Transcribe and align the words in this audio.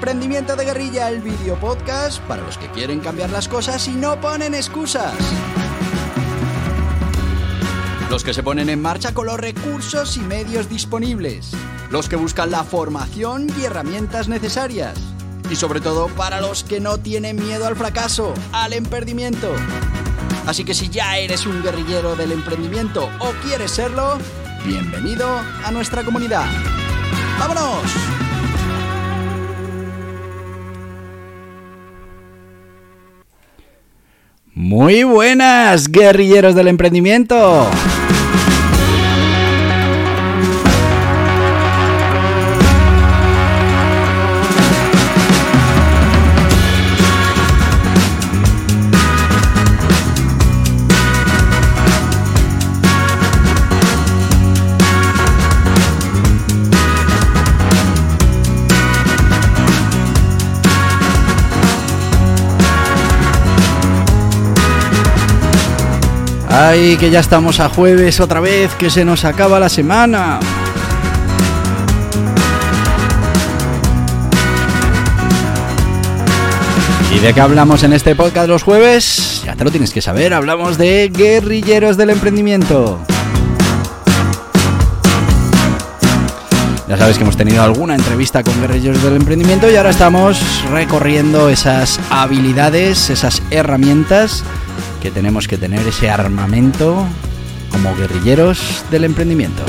Emprendimiento 0.00 0.56
de 0.56 0.64
Guerrilla, 0.64 1.10
el 1.10 1.20
video 1.20 1.60
podcast 1.60 2.22
para 2.22 2.40
los 2.40 2.56
que 2.56 2.70
quieren 2.70 3.00
cambiar 3.00 3.28
las 3.28 3.48
cosas 3.48 3.86
y 3.86 3.90
no 3.90 4.18
ponen 4.18 4.54
excusas. 4.54 5.12
Los 8.08 8.24
que 8.24 8.32
se 8.32 8.42
ponen 8.42 8.70
en 8.70 8.80
marcha 8.80 9.12
con 9.12 9.26
los 9.26 9.38
recursos 9.38 10.16
y 10.16 10.20
medios 10.20 10.70
disponibles. 10.70 11.50
Los 11.90 12.08
que 12.08 12.16
buscan 12.16 12.50
la 12.50 12.64
formación 12.64 13.48
y 13.60 13.64
herramientas 13.64 14.26
necesarias. 14.26 14.98
Y 15.50 15.56
sobre 15.56 15.82
todo 15.82 16.06
para 16.08 16.40
los 16.40 16.64
que 16.64 16.80
no 16.80 16.96
tienen 16.96 17.36
miedo 17.36 17.66
al 17.66 17.76
fracaso, 17.76 18.32
al 18.52 18.72
emprendimiento. 18.72 19.52
Así 20.46 20.64
que 20.64 20.72
si 20.72 20.88
ya 20.88 21.18
eres 21.18 21.44
un 21.44 21.62
guerrillero 21.62 22.16
del 22.16 22.32
emprendimiento 22.32 23.10
o 23.18 23.32
quieres 23.44 23.72
serlo, 23.72 24.16
bienvenido 24.64 25.28
a 25.62 25.70
nuestra 25.70 26.02
comunidad. 26.04 26.46
¡Vámonos! 27.38 28.29
Muy 34.60 35.04
buenas, 35.04 35.90
guerrilleros 35.90 36.54
del 36.54 36.68
emprendimiento. 36.68 37.66
Que 66.98 67.08
ya 67.08 67.20
estamos 67.20 67.60
a 67.60 67.68
jueves 67.68 68.20
otra 68.20 68.40
vez, 68.40 68.74
que 68.74 68.90
se 68.90 69.04
nos 69.06 69.24
acaba 69.24 69.58
la 69.60 69.68
semana. 69.70 70.40
¿Y 77.14 77.20
de 77.20 77.32
qué 77.32 77.40
hablamos 77.40 77.84
en 77.84 77.94
este 77.94 78.14
podcast 78.14 78.48
los 78.48 78.64
jueves? 78.64 79.42
Ya 79.46 79.54
te 79.54 79.64
lo 79.64 79.70
tienes 79.70 79.92
que 79.92 80.02
saber, 80.02 80.34
hablamos 80.34 80.76
de 80.76 81.10
guerrilleros 81.14 81.96
del 81.96 82.10
emprendimiento. 82.10 82.98
Ya 86.86 86.98
sabes 86.98 87.16
que 87.16 87.22
hemos 87.22 87.36
tenido 87.36 87.62
alguna 87.62 87.94
entrevista 87.94 88.42
con 88.42 88.60
guerrilleros 88.60 89.02
del 89.02 89.14
emprendimiento 89.14 89.70
y 89.70 89.76
ahora 89.76 89.90
estamos 89.90 90.64
recorriendo 90.70 91.48
esas 91.48 92.00
habilidades, 92.10 93.10
esas 93.10 93.42
herramientas 93.50 94.44
que 95.00 95.10
tenemos 95.10 95.48
que 95.48 95.56
tener 95.56 95.86
ese 95.86 96.10
armamento 96.10 97.06
como 97.70 97.94
guerrilleros 97.96 98.84
del 98.90 99.04
emprendimiento. 99.04 99.62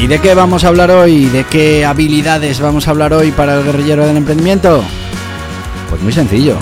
¿Y 0.00 0.06
de 0.06 0.18
qué 0.18 0.34
vamos 0.34 0.64
a 0.64 0.68
hablar 0.68 0.90
hoy? 0.90 1.26
¿De 1.26 1.44
qué 1.44 1.84
habilidades 1.84 2.58
vamos 2.60 2.88
a 2.88 2.90
hablar 2.90 3.12
hoy 3.12 3.32
para 3.32 3.56
el 3.56 3.64
guerrillero 3.64 4.06
del 4.06 4.16
emprendimiento? 4.16 4.82
Pues 5.90 6.00
muy 6.02 6.12
sencillo. 6.12 6.56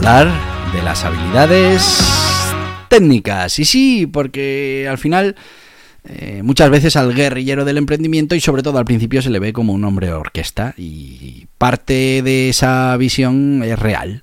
Hablar 0.00 0.32
de 0.72 0.82
las 0.82 1.04
habilidades 1.04 2.00
técnicas. 2.88 3.58
Y 3.58 3.66
sí, 3.66 4.06
porque 4.06 4.86
al 4.88 4.96
final 4.96 5.36
eh, 6.04 6.40
muchas 6.42 6.70
veces 6.70 6.96
al 6.96 7.14
guerrillero 7.14 7.66
del 7.66 7.76
emprendimiento 7.76 8.34
y 8.34 8.40
sobre 8.40 8.62
todo 8.62 8.78
al 8.78 8.86
principio 8.86 9.20
se 9.20 9.28
le 9.28 9.38
ve 9.38 9.52
como 9.52 9.74
un 9.74 9.84
hombre 9.84 10.06
de 10.06 10.14
orquesta 10.14 10.72
y 10.78 11.48
parte 11.58 12.22
de 12.22 12.48
esa 12.48 12.96
visión 12.96 13.62
es 13.62 13.78
real. 13.78 14.22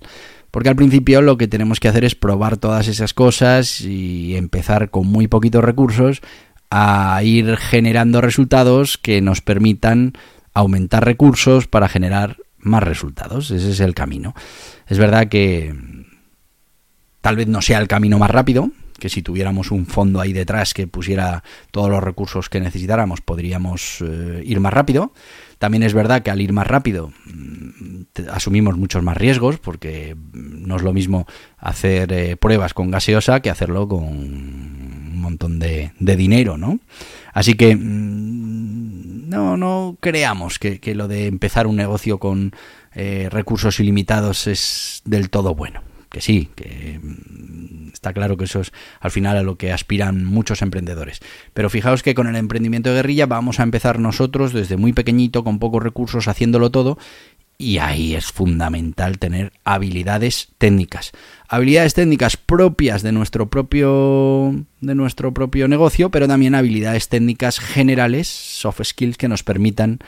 Porque 0.50 0.69
al 0.69 0.75
principio 0.75 1.22
lo 1.22 1.38
que 1.38 1.47
tenemos 1.47 1.80
que 1.80 1.90
hacer 1.90 2.06
es 2.06 2.16
probar 2.16 2.57
todas 2.57 2.88
esas 2.88 3.13
cosas 3.13 3.81
y 3.81 4.35
empezar 4.35 4.90
con 4.90 5.06
muy 5.06 5.28
poquitos 5.28 5.63
recursos 5.63 6.22
a 6.72 7.22
ir 7.22 7.56
generando 7.56 8.19
resultados 8.22 8.97
que 8.97 9.22
nos 9.22 9.41
permitan 9.41 10.13
aumentar 10.56 11.06
recursos 11.06 11.68
para 11.68 11.88
generar 11.88 12.38
más 12.57 12.81
resultados. 12.81 13.51
Ese 13.51 13.69
es 13.69 13.80
el 13.80 13.94
camino. 13.94 14.34
Es 14.88 14.98
verdad 14.98 15.28
que 15.28 15.74
tal 17.22 17.36
vez 17.36 17.48
no 17.48 17.62
sea 17.62 17.80
el 17.80 17.88
camino 17.88 18.18
más 18.20 18.31
rápido, 18.31 18.72
que 19.00 19.09
si 19.09 19.22
tuviéramos 19.22 19.72
un 19.72 19.86
fondo 19.86 20.20
ahí 20.20 20.34
detrás 20.34 20.74
que 20.74 20.88
pusiera 20.88 21.44
todos 21.72 21.90
los 21.90 22.03
recursos 22.03 22.50
que 22.50 22.59
necesitáramos, 22.59 23.22
podríamos 23.22 24.02
eh, 24.02 24.42
ir 24.46 24.59
más 24.59 24.74
rápido. 24.74 25.14
También 25.59 25.84
es 25.84 25.94
verdad 25.94 26.22
que 26.24 26.31
al 26.31 26.42
ir 26.42 26.53
más 26.53 26.68
rápido 26.68 27.12
mm, 27.25 28.30
asumimos 28.31 28.78
muchos 28.78 29.03
más 29.03 29.18
riesgos, 29.18 29.59
porque 29.59 30.16
no 30.34 30.75
es 30.75 30.81
lo 30.81 30.94
mismo 30.94 31.28
hacer 31.58 32.12
eh, 32.12 32.38
pruebas 32.38 32.74
con 32.74 32.92
gaseosa 32.92 33.40
que 33.40 33.50
hacerlo 33.50 33.88
con 33.88 34.04
un 34.04 35.22
montón 35.22 35.59
de, 35.59 35.92
dinero, 36.00 36.58
¿no? 36.58 36.80
Así 37.34 37.56
que 37.56 37.75
mm, 37.75 39.16
no, 39.27 39.57
no 39.57 39.97
creamos 39.99 40.59
que, 40.59 40.79
que 40.79 40.95
lo 40.95 41.07
de 41.07 41.27
empezar 41.27 41.67
un 41.67 41.75
negocio 41.75 42.17
con 42.17 42.53
eh, 42.93 43.27
recursos 43.29 43.79
ilimitados 43.79 44.47
es 44.47 45.01
del 45.05 45.29
todo 45.29 45.53
bueno. 45.53 45.81
Que 46.09 46.21
sí, 46.21 46.49
que 46.55 46.99
mm, 47.03 47.89
está 47.93 48.13
claro 48.13 48.38
que 48.38 48.45
eso 48.45 48.61
es 48.61 48.71
al 49.01 49.11
final 49.11 49.38
a 49.38 49.43
lo 49.43 49.57
que 49.57 49.73
aspiran 49.73 50.23
muchos 50.23 50.61
emprendedores. 50.61 51.19
Pero 51.53 51.69
fijaos 51.69 52.01
que 52.01 52.15
con 52.15 52.27
el 52.27 52.35
emprendimiento 52.38 52.89
de 52.89 52.95
guerrilla 52.95 53.25
vamos 53.25 53.59
a 53.59 53.63
empezar 53.63 53.99
nosotros 53.99 54.53
desde 54.53 54.77
muy 54.77 54.93
pequeñito, 54.93 55.44
con 55.44 55.59
pocos 55.59 55.83
recursos, 55.83 56.27
haciéndolo 56.27 56.71
todo. 56.71 56.97
Y 57.59 57.79
ahí 57.79 58.13
es 58.13 58.28
fundamental 58.28 59.18
tener 59.18 59.51
habilidades 59.63 60.50
técnicas. 60.59 61.12
Habilidades 61.47 61.95
técnicas 61.95 62.38
propias 62.38 63.01
de 63.01 63.12
nuestro 63.12 63.50
propio, 63.50 64.53
de 64.79 64.94
nuestro 64.94 65.34
propio 65.34 65.68
negocio, 65.68 66.12
pero 66.12 66.28
también 66.28 66.53
habilidades 66.53 67.09
técnicas 67.09 67.59
generales, 67.59 68.28
soft 68.28 68.84
skills, 68.84 69.18
que 69.18 69.28
nos 69.28 69.44
permitan 69.44 70.00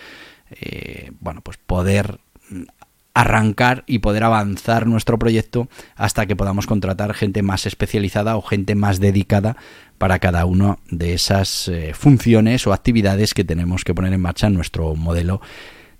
eh, 0.51 1.11
bueno, 1.19 1.41
pues 1.41 1.57
poder 1.57 2.19
arrancar 3.13 3.83
y 3.87 3.99
poder 3.99 4.23
avanzar 4.23 4.87
nuestro 4.87 5.19
proyecto 5.19 5.67
hasta 5.95 6.25
que 6.25 6.35
podamos 6.35 6.67
contratar 6.67 7.13
gente 7.13 7.41
más 7.41 7.65
especializada 7.65 8.37
o 8.37 8.41
gente 8.41 8.75
más 8.75 8.99
dedicada 8.99 9.57
para 9.97 10.19
cada 10.19 10.45
una 10.45 10.77
de 10.89 11.13
esas 11.13 11.67
eh, 11.67 11.93
funciones 11.93 12.65
o 12.65 12.73
actividades 12.73 13.33
que 13.33 13.43
tenemos 13.43 13.83
que 13.83 13.93
poner 13.93 14.13
en 14.13 14.21
marcha 14.21 14.47
en 14.47 14.53
nuestro 14.53 14.95
modelo 14.95 15.41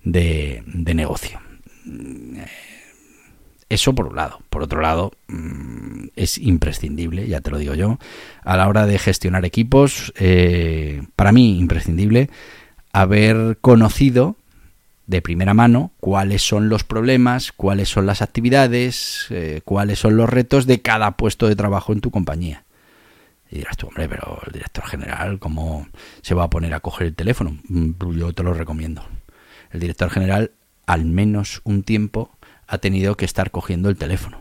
de, 0.04 0.64
negocio. 0.66 1.40
Eh, 1.86 2.46
eso 3.70 3.94
por 3.94 4.08
un 4.08 4.16
lado. 4.16 4.42
Por 4.50 4.64
otro 4.64 4.82
lado, 4.82 5.12
mm, 5.28 6.08
es 6.16 6.38
imprescindible, 6.38 7.28
ya 7.28 7.42
te 7.42 7.52
lo 7.52 7.58
digo 7.58 7.76
yo, 7.76 8.00
a 8.44 8.58
la 8.58 8.68
hora 8.68 8.86
de 8.86 8.98
gestionar 8.98 9.46
equipos, 9.46 10.12
eh, 10.18 11.04
para 11.16 11.32
mí 11.32 11.60
imprescindible, 11.60 12.30
haber 12.92 13.58
conocido 13.62 14.36
de 15.06 15.22
primera 15.22 15.54
mano 15.56 15.92
cuáles 16.00 16.44
son 16.44 16.70
los 16.70 16.84
problemas, 16.84 17.52
cuáles 17.52 17.90
son 17.90 18.06
las 18.06 18.22
actividades, 18.22 19.28
eh, 19.30 19.62
cuáles 19.66 20.00
son 20.00 20.18
los 20.18 20.30
retos 20.30 20.68
de 20.68 20.81
cada 20.81 21.12
puesto 21.12 21.48
de 21.48 21.56
trabajo 21.56 21.94
en 21.94 22.02
tu 22.02 22.12
compañía. 22.12 22.64
Y 23.52 23.58
dirás 23.58 23.78
tú, 23.78 23.88
hombre, 23.88 24.08
pero 24.08 24.40
el 24.46 24.54
director 24.54 24.86
general, 24.86 25.40
¿cómo 25.40 25.88
se 26.22 26.36
va 26.36 26.44
a 26.44 26.50
poner 26.50 26.74
a 26.76 26.80
coger 26.80 27.08
el 27.08 27.16
teléfono? 27.16 27.58
Mm, 27.68 27.92
yo 28.18 28.34
te 28.34 28.44
lo 28.44 28.54
recomiendo. 28.54 29.04
El 29.71 29.80
director 29.80 30.10
general, 30.10 30.51
al 30.86 31.06
menos 31.06 31.62
un 31.63 31.83
tiempo, 31.83 32.31
ha 32.68 32.77
tenido 32.77 33.16
que 33.16 33.25
estar 33.25 33.51
cogiendo 33.51 33.89
el 33.89 33.98
teléfono. 33.98 34.39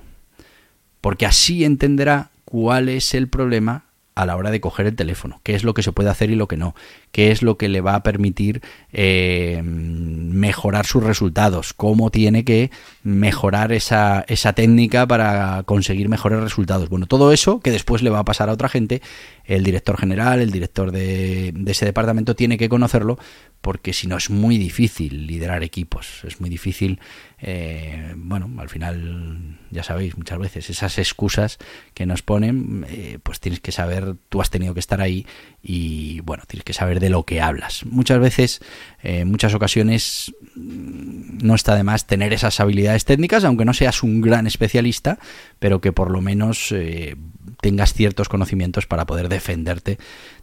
Porque 1.01 1.27
así 1.27 1.65
entenderá 1.65 2.31
cuál 2.45 2.89
es 2.89 3.15
el 3.15 3.29
problema 3.29 3.85
a 4.19 4.27
la 4.27 4.35
hora 4.35 4.51
de 4.51 4.61
coger 4.61 4.87
el 4.87 4.97
teléfono, 4.97 5.41
qué 5.45 5.55
es 5.55 5.63
lo 5.63 5.75
que 5.75 5.85
se 5.85 5.93
puede 5.93 6.11
hacer 6.11 6.29
y 6.31 6.35
lo 6.35 6.49
que 6.49 6.57
no, 6.57 6.75
qué 7.13 7.31
es 7.31 7.41
lo 7.41 7.57
que 7.57 7.69
le 7.69 7.81
va 7.81 7.95
a 7.95 8.03
permitir 8.03 8.63
eh, 8.93 9.63
mejorar 9.63 10.87
sus 10.87 11.05
resultados, 11.05 11.73
cómo 11.73 12.11
tiene 12.11 12.45
que 12.45 12.73
mejorar 13.05 13.71
esa, 13.71 14.25
esa 14.27 14.55
técnica 14.55 15.07
para 15.07 15.63
conseguir 15.63 16.09
mejores 16.09 16.41
resultados. 16.41 16.89
Bueno, 16.89 17.07
todo 17.07 17.33
eso 17.33 17.61
que 17.61 17.71
después 17.71 18.03
le 18.03 18.11
va 18.11 18.19
a 18.19 18.25
pasar 18.25 18.49
a 18.49 18.55
otra 18.55 18.69
gente, 18.69 19.03
el 19.45 19.63
director 19.63 19.97
general, 19.97 20.41
el 20.41 20.51
director 20.51 20.91
de, 20.91 21.53
de 21.55 21.71
ese 21.71 21.85
departamento 21.85 22.35
tiene 22.35 22.59
que 22.59 22.69
conocerlo 22.69 23.21
porque 23.69 23.93
si 23.93 24.07
no 24.07 24.17
es 24.17 24.31
muy 24.31 24.57
difícil 24.57 25.27
liderar 25.27 25.63
equipos, 25.63 26.25
es 26.25 26.41
muy 26.41 26.49
difícil, 26.49 27.01
eh, 27.39 28.15
bueno, 28.17 28.51
al 28.63 28.71
final 28.71 29.59
ya 29.71 29.83
sabéis 29.83 30.17
muchas 30.17 30.39
veces 30.39 30.71
esas 30.71 30.97
excusas 30.97 31.59
que 31.93 32.07
nos 32.07 32.23
ponen, 32.23 32.87
eh, 32.89 33.19
pues 33.23 33.41
tienes 33.41 33.61
que 33.61 33.71
saber, 33.71 34.17
tú 34.31 34.41
has 34.41 34.49
tenido 34.49 34.73
que 34.73 34.81
estar 34.81 35.03
ahí 35.03 35.27
y 35.63 36.21
bueno, 36.21 36.45
tienes 36.47 36.65
que 36.65 36.73
saber 36.73 36.99
de 36.99 37.11
lo 37.11 37.25
que 37.25 37.43
hablas. 37.43 37.85
Muchas 37.85 38.21
veces, 38.21 38.61
en 39.03 39.31
muchas 39.31 39.53
ocasiones, 39.53 40.35
mm, 40.57 41.45
no 41.45 41.55
está 41.55 41.77
de 41.77 41.83
más 41.83 42.07
tener 42.07 42.33
esas 42.33 42.61
habilidades 42.61 43.05
técnicas, 43.05 43.45
aunque 43.45 43.67
no 43.67 43.75
seas 43.75 44.03
un 44.03 44.23
gran 44.23 44.47
especialista, 44.47 45.19
pero 45.59 45.83
que 45.83 45.93
por 45.93 46.11
lo 46.11 46.23
menos 46.23 46.73
eh, 46.73 47.17
tengas 47.61 47.93
ciertos 47.93 48.31
conocimientos 48.31 48.87
para 48.87 49.05
poder 49.05 49.29
defenderte 49.29 49.99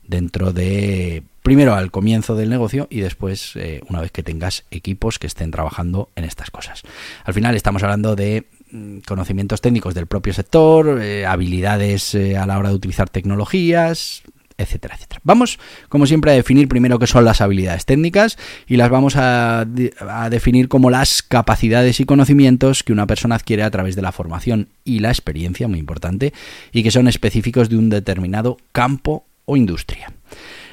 dentro 0.07 0.53
de, 0.53 1.23
primero 1.45 1.75
al 1.75 1.91
comienzo 1.91 2.35
del 2.35 2.49
negocio 2.49 2.87
y 2.89 3.01
después 3.01 3.55
eh, 3.55 3.81
una 3.87 4.01
vez 4.01 4.11
que 4.11 4.23
tengas 4.23 4.65
equipos 4.71 5.19
que 5.19 5.27
estén 5.27 5.51
trabajando 5.51 6.09
en 6.15 6.23
estas 6.23 6.49
cosas. 6.49 6.81
Al 7.23 7.33
final 7.33 7.55
estamos 7.55 7.83
hablando 7.83 8.15
de 8.15 8.45
mm, 8.71 8.99
conocimientos 9.07 9.61
técnicos 9.61 9.93
del 9.93 10.07
propio 10.07 10.33
sector, 10.33 10.99
eh, 11.01 11.25
habilidades 11.25 12.15
eh, 12.15 12.35
a 12.35 12.47
la 12.47 12.57
hora 12.57 12.69
de 12.69 12.75
utilizar 12.75 13.09
tecnologías, 13.09 14.23
etcétera, 14.57 14.95
etcétera. 14.95 15.21
Vamos, 15.23 15.59
como 15.89 16.07
siempre, 16.07 16.31
a 16.31 16.33
definir 16.33 16.67
primero 16.67 16.97
qué 16.97 17.07
son 17.07 17.25
las 17.25 17.41
habilidades 17.41 17.85
técnicas 17.85 18.37
y 18.67 18.77
las 18.77 18.89
vamos 18.89 19.15
a, 19.15 19.67
a, 20.07 20.29
definir 20.29 20.67
como 20.67 20.89
las 20.89 21.21
capacidades 21.21 21.99
y 21.99 22.05
conocimientos 22.05 22.81
que 22.81 22.93
una 22.93 23.05
persona 23.05 23.35
adquiere 23.35 23.63
a 23.63 23.71
través 23.71 23.95
de 23.95 24.01
la 24.01 24.11
formación 24.11 24.69
y 24.83 24.99
la 24.99 25.09
experiencia, 25.09 25.67
muy 25.67 25.79
importante, 25.79 26.33
y 26.71 26.83
que 26.83 26.91
son 26.91 27.07
específicos 27.07 27.69
de 27.69 27.77
un 27.77 27.89
determinado 27.89 28.57
campo 28.71 29.24
o 29.45 29.57
industria. 29.57 30.11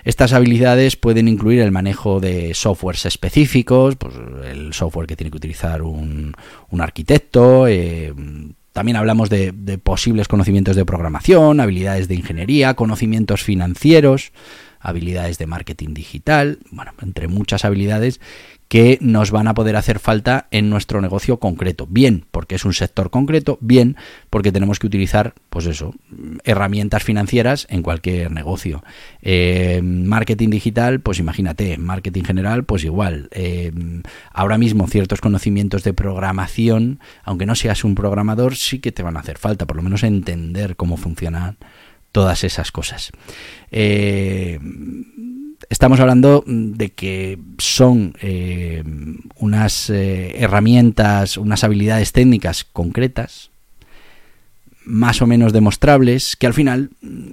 Estas 0.05 0.33
habilidades 0.33 0.97
pueden 0.97 1.29
incluir 1.29 1.61
el 1.61 1.71
manejo 1.71 2.19
de 2.19 2.55
softwares 2.55 3.07
específicos, 3.07 3.95
pues 3.97 4.15
el 4.45 4.73
software 4.73 5.07
que 5.07 5.17
tiene 5.17 5.31
que 5.31 5.37
utilizar 5.37 5.83
un, 5.83 6.35
arquitecto, 6.79 7.69
eh, 7.69 8.13
también 8.73 8.97
hablamos 8.97 9.31
de, 9.31 9.53
de, 9.53 9.79
posibles 9.79 10.27
conocimientos 10.27 10.75
de 10.75 10.85
programación, 10.85 11.61
habilidades 11.61 12.09
de 12.09 12.17
ingeniería, 12.17 12.75
conocimientos 12.75 13.43
financieros, 13.43 14.33
habilidades 14.81 15.39
de 15.39 15.47
marketing 15.47 15.95
digital, 15.95 16.59
bueno, 16.71 16.93
entre 17.01 17.29
muchas 17.29 17.65
habilidades 17.65 18.21
que 18.69 18.97
nos 19.03 19.31
van 19.31 19.49
a 19.49 19.55
poder 19.55 19.77
hacer 19.77 19.99
falta 19.99 20.49
en 20.51 20.71
nuestro 20.71 21.03
negocio 21.03 21.39
concreto. 21.39 21.87
Bien, 21.91 22.25
porque 22.31 22.55
es 22.55 22.65
un 22.65 22.73
sector 22.73 23.11
concreto, 23.11 23.59
bien, 23.61 23.97
porque 24.31 24.51
tenemos 24.51 24.79
que 24.79 24.87
utilizar, 24.87 25.35
pues 25.51 25.67
eso, 25.67 25.95
herramientas 26.45 27.05
financieras 27.05 27.67
en 27.69 27.83
cualquier 27.83 28.31
negocio. 28.31 28.83
Eh, 29.21 29.83
marketing 29.83 30.49
digital, 30.49 31.01
pues 31.01 31.19
imagínate, 31.19 31.77
marketing 31.77 32.23
general, 32.23 32.65
pues 32.65 32.85
igual. 32.85 33.29
Eh, 33.33 33.73
ahora 34.33 34.57
mismo 34.57 34.89
ciertos 34.89 35.21
conocimientos 35.21 35.85
de 35.85 35.93
programación, 35.93 36.99
aunque 37.25 37.45
no 37.45 37.55
seas 37.55 37.85
un 37.85 37.95
programador, 37.95 38.57
sí 38.57 38.79
que 38.79 38.91
te 38.91 39.03
van 39.03 39.19
a 39.19 39.21
hacer 39.21 39.37
falta, 39.37 39.67
por 39.67 39.77
lo 39.77 39.83
menos 39.83 40.03
entender 40.03 40.77
cómo 40.77 40.97
funcionan 40.97 41.59
todas 42.11 42.45
esas 42.45 42.71
cosas. 42.73 43.11
Eh, 43.71 44.59
estamos 45.73 46.01
hablando 46.01 46.45
de 46.47 46.91
que 46.91 47.39
son 47.57 48.15
eh, 48.21 48.85
unas 49.37 49.89
eh, 49.89 50.37
herramientas, 50.37 51.39
unas 51.39 51.65
habilidades 51.65 52.13
técnicas 52.13 52.65
concretas, 52.65 53.51
más 54.85 55.23
o 55.23 55.27
menos 55.27 55.55
demostrables, 55.55 56.37
que 56.37 56.47
al 56.47 56.53
final 56.53 56.91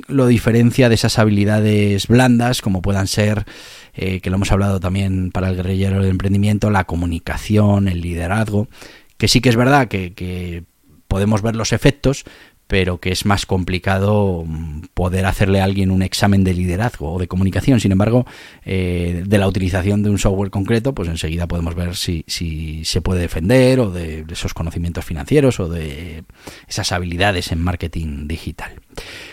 lo 0.07 0.25
diferencia 0.27 0.87
de 0.87 0.95
esas 0.95 1.19
habilidades 1.19 2.07
blandas, 2.07 2.61
como 2.61 2.81
puedan 2.81 3.07
ser, 3.07 3.45
eh, 3.93 4.21
que 4.21 4.29
lo 4.29 4.37
hemos 4.37 4.53
hablado 4.53 4.79
también 4.79 5.31
para 5.31 5.49
el 5.49 5.57
guerrillero 5.57 6.01
del 6.01 6.11
emprendimiento, 6.11 6.69
la 6.69 6.85
comunicación, 6.85 7.89
el 7.89 7.99
liderazgo, 7.99 8.69
que 9.17 9.27
sí 9.27 9.41
que 9.41 9.49
es 9.49 9.57
verdad 9.57 9.89
que 9.89 10.63
podemos 11.09 11.41
ver 11.41 11.55
los 11.57 11.73
efectos, 11.73 12.23
pero 12.69 12.99
que 12.99 13.11
es 13.11 13.25
más 13.25 13.47
complicado 13.47 14.43
mm, 14.45 14.81
poder 14.93 15.25
hacerle 15.25 15.59
a 15.59 15.63
alguien 15.63 15.89
un 15.89 16.03
examen 16.03 16.43
de 16.43 16.53
liderazgo 16.53 17.11
o 17.11 17.19
de 17.19 17.27
comunicación. 17.27 17.79
Sin 17.79 17.91
embargo, 17.91 18.27
eh, 18.63 19.23
de 19.25 19.37
la 19.39 19.47
utilización 19.47 20.03
de 20.03 20.11
un 20.11 20.19
software 20.19 20.51
concreto, 20.51 20.93
pues 20.93 21.09
enseguida 21.09 21.47
podemos 21.47 21.73
ver 21.73 21.95
si, 21.95 22.23
si 22.27 22.85
se 22.85 23.01
puede 23.01 23.21
defender 23.21 23.79
o 23.79 23.89
de, 23.89 24.23
esos 24.31 24.53
conocimientos 24.53 25.03
financieros 25.03 25.59
o 25.59 25.67
de 25.67 26.23
esas 26.67 26.91
habilidades 26.91 27.51
en 27.51 27.59
marketing 27.59 28.27
digital. 28.27 28.73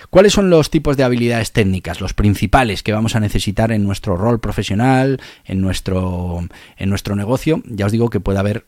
¿Cuáles 0.09 0.33
son 0.33 0.49
los 0.49 0.71
tipos 0.71 0.97
de 0.97 1.05
habilidades 1.05 1.53
técnicas, 1.53 2.00
los 2.00 2.15
principales 2.15 2.83
que 2.83 2.94
vamos 2.94 3.17
a 3.17 3.21
necesitar 3.21 3.71
en 3.71 3.85
nuestro 3.85 4.17
rol 4.17 4.41
profesional, 4.41 5.21
en 5.44 5.61
nuestro, 5.61 6.43
en 6.79 6.88
nuestro 6.88 7.17
negocio? 7.17 7.62
Ya 7.67 7.85
os 7.85 7.93
digo 7.93 8.09
que 8.09 8.21
puede 8.21 8.38
haber 8.38 8.65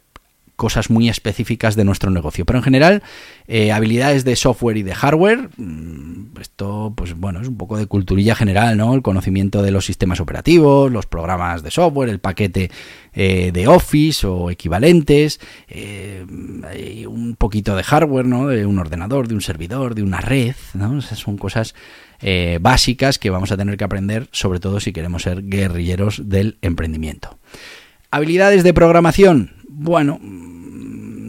cosas 0.59 0.91
muy 0.91 1.09
específicas 1.09 1.77
de 1.77 1.85
nuestro 1.85 2.11
negocio. 2.11 2.45
Pero 2.45 2.59
en 2.59 2.65
general, 2.65 3.03
eh, 3.47 3.71
habilidades 3.71 4.25
de 4.25 4.35
software 4.35 4.77
y 4.77 4.83
de 4.83 4.93
hardware, 4.93 5.51
mm, 5.57 6.37
esto 6.41 6.93
pues 6.97 7.15
bueno, 7.15 7.41
es 7.41 7.47
un 7.47 7.57
poco 7.57 7.79
de 7.79 7.87
culturilla 7.87 8.35
general, 8.35 8.77
¿no? 8.77 8.93
El 8.93 9.03
conocimiento 9.03 9.63
de 9.63 9.71
los 9.71 9.85
sistemas 9.85 10.19
operativos, 10.19 10.91
los 10.91 11.07
programas 11.07 11.63
de 11.63 11.71
software, 11.71 12.09
el 12.09 12.19
paquete 12.19 12.73
eh, 13.13 13.53
de 13.53 13.69
Office 13.69 14.27
o 14.27 14.51
equivalentes, 14.51 15.39
eh, 15.69 16.27
un 17.09 17.37
poquito 17.37 17.77
de 17.77 17.85
hardware, 17.85 18.27
¿no? 18.27 18.49
De 18.49 18.67
un 18.67 18.81
ordenador, 18.81 19.29
de 19.29 19.35
un 19.35 19.41
servidor, 19.41 19.95
de 19.95 20.03
una 20.03 20.21
red, 20.21 20.57
¿no? 20.75 20.99
Esas 20.99 21.21
son 21.21 21.39
cosas 21.39 21.75
básicas 22.61 23.21
que 23.21 23.31
vamos 23.31 23.53
a 23.53 23.57
tener 23.57 23.77
que 23.77 23.85
aprender, 23.85 24.29
sobre 24.33 24.59
todo 24.59 24.81
si 24.81 24.93
queremos 24.93 25.23
ser 25.23 25.45
guerrilleros 25.45 26.29
del 26.29 26.59
emprendimiento. 26.63 27.39
Habilidades 28.11 28.65
de 28.65 28.75
programación, 28.75 29.53
bueno, 29.69 30.19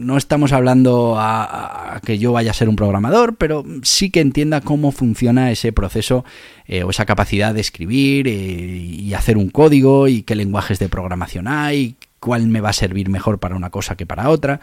no 0.00 0.16
estamos 0.16 0.52
hablando 0.52 1.16
a, 1.18 2.00
que 2.04 2.18
yo 2.18 2.32
vaya 2.32 2.50
a 2.50 2.54
ser 2.54 2.68
un 2.68 2.76
programador, 2.76 3.36
pero 3.36 3.64
sí 3.82 4.10
que 4.10 4.20
entienda 4.20 4.60
cómo 4.60 4.92
funciona 4.92 5.50
ese 5.50 5.72
proceso 5.72 6.24
eh, 6.66 6.82
o 6.82 6.90
esa 6.90 7.06
capacidad 7.06 7.54
de 7.54 7.60
escribir 7.60 8.26
eh, 8.26 8.32
y 8.32 9.14
hacer 9.14 9.36
un 9.36 9.50
código 9.50 10.08
y 10.08 10.22
qué 10.22 10.34
lenguajes 10.34 10.78
de 10.78 10.88
programación 10.88 11.46
hay, 11.48 11.96
cuál 12.20 12.46
me 12.48 12.60
va 12.60 12.70
a 12.70 12.74
servir 12.74 13.08
mejor 13.08 13.38
para 13.38 13.56
una 13.56 13.70
cosa 13.70 13.96
que 13.96 14.06
para 14.06 14.28
otra. 14.28 14.60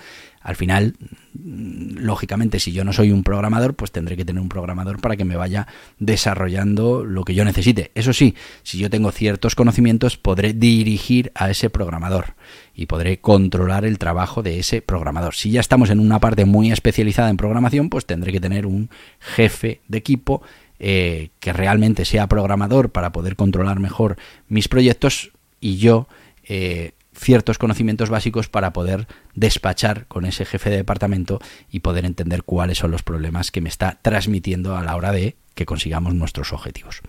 Al 0.47 0.55
final, 0.55 0.95
lógicamente, 1.43 2.61
si 2.61 2.71
yo 2.71 2.85
no 2.85 2.93
soy 2.93 3.11
un 3.11 3.21
programador, 3.21 3.75
pues 3.75 3.91
tendré 3.91 4.15
que 4.15 4.23
tener 4.23 4.41
un 4.41 4.47
programador 4.47 5.01
para 5.01 5.17
que 5.17 5.25
me 5.25 5.35
vaya 5.35 5.67
desarrollando 5.99 7.03
lo 7.03 7.25
que 7.25 7.35
yo 7.35 7.43
necesite. 7.43 7.91
Eso 7.95 8.13
sí, 8.13 8.33
si 8.63 8.77
yo 8.77 8.89
tengo 8.89 9.11
ciertos 9.11 9.55
conocimientos, 9.55 10.15
podré 10.15 10.53
dirigir 10.53 11.33
a 11.35 11.49
ese 11.49 11.69
programador 11.69 12.35
y 12.73 12.85
podré 12.85 13.19
controlar 13.19 13.83
el 13.83 13.97
trabajo 13.97 14.41
de 14.41 14.59
ese 14.59 14.81
programador. 14.81 15.35
Si 15.35 15.51
ya 15.51 15.59
estamos 15.59 15.89
en 15.89 15.99
una 15.99 16.21
parte 16.21 16.45
muy 16.45 16.71
especializada 16.71 17.29
en 17.29 17.35
programación, 17.35 17.89
pues 17.89 18.05
tendré 18.05 18.31
que 18.31 18.39
tener 18.39 18.65
un 18.65 18.89
jefe 19.19 19.81
de 19.89 19.97
equipo 19.97 20.43
eh, 20.79 21.31
que 21.41 21.51
realmente 21.51 22.05
sea 22.05 22.27
programador 22.27 22.89
para 22.91 23.11
poder 23.11 23.35
controlar 23.35 23.81
mejor 23.81 24.15
mis 24.47 24.69
proyectos 24.69 25.31
y 25.59 25.75
yo 25.75 26.07
eh, 26.47 26.93
ciertos 27.17 27.57
conocimientos 27.57 28.09
básicos 28.09 28.47
para 28.47 28.73
poder 28.73 29.07
despachar 29.33 30.07
con 30.07 30.25
ese 30.25 30.45
jefe 30.45 30.69
de 30.69 30.77
departamento 30.77 31.39
y 31.69 31.79
poder 31.79 32.05
entender 32.05 32.43
cuáles 32.43 32.77
son 32.77 32.91
los 32.91 33.03
problemas 33.03 33.51
que 33.51 33.61
me 33.61 33.69
está 33.69 33.99
transmitiendo 34.01 34.77
a 34.77 34.83
la 34.83 34.95
hora 34.95 35.11
de 35.11 35.35
que 35.57 35.65
consigamos 35.65 36.13
nuestros 36.13 36.53
objetivos. 36.53 37.01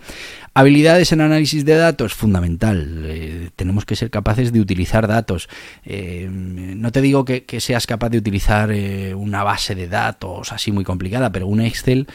Habilidades 0.55 1.13
en 1.13 1.21
análisis 1.21 1.65
de 1.65 1.77
datos, 1.77 2.15
fundamental. 2.15 3.05
Eh, 3.05 3.51
tenemos 3.55 3.85
que 3.85 3.95
ser 3.95 4.11
capaces 4.11 4.53
de 4.53 4.61
utilizar 4.61 5.07
datos. 5.07 5.49
Eh, 5.85 6.29
no 6.31 6.91
te 6.91 7.03
digo 7.03 7.25
que, 7.25 7.45
seas 7.61 7.87
capaz 7.87 8.09
de 8.09 8.19
utilizar 8.19 8.73
eh, 8.73 9.15
una 9.15 9.45
base 9.45 9.75
de 9.75 9.87
datos 9.87 10.51
así 10.51 10.73
muy 10.73 10.83
complicada, 10.83 11.31
pero 11.31 11.47
un 11.47 11.61
Excel, 11.61 12.09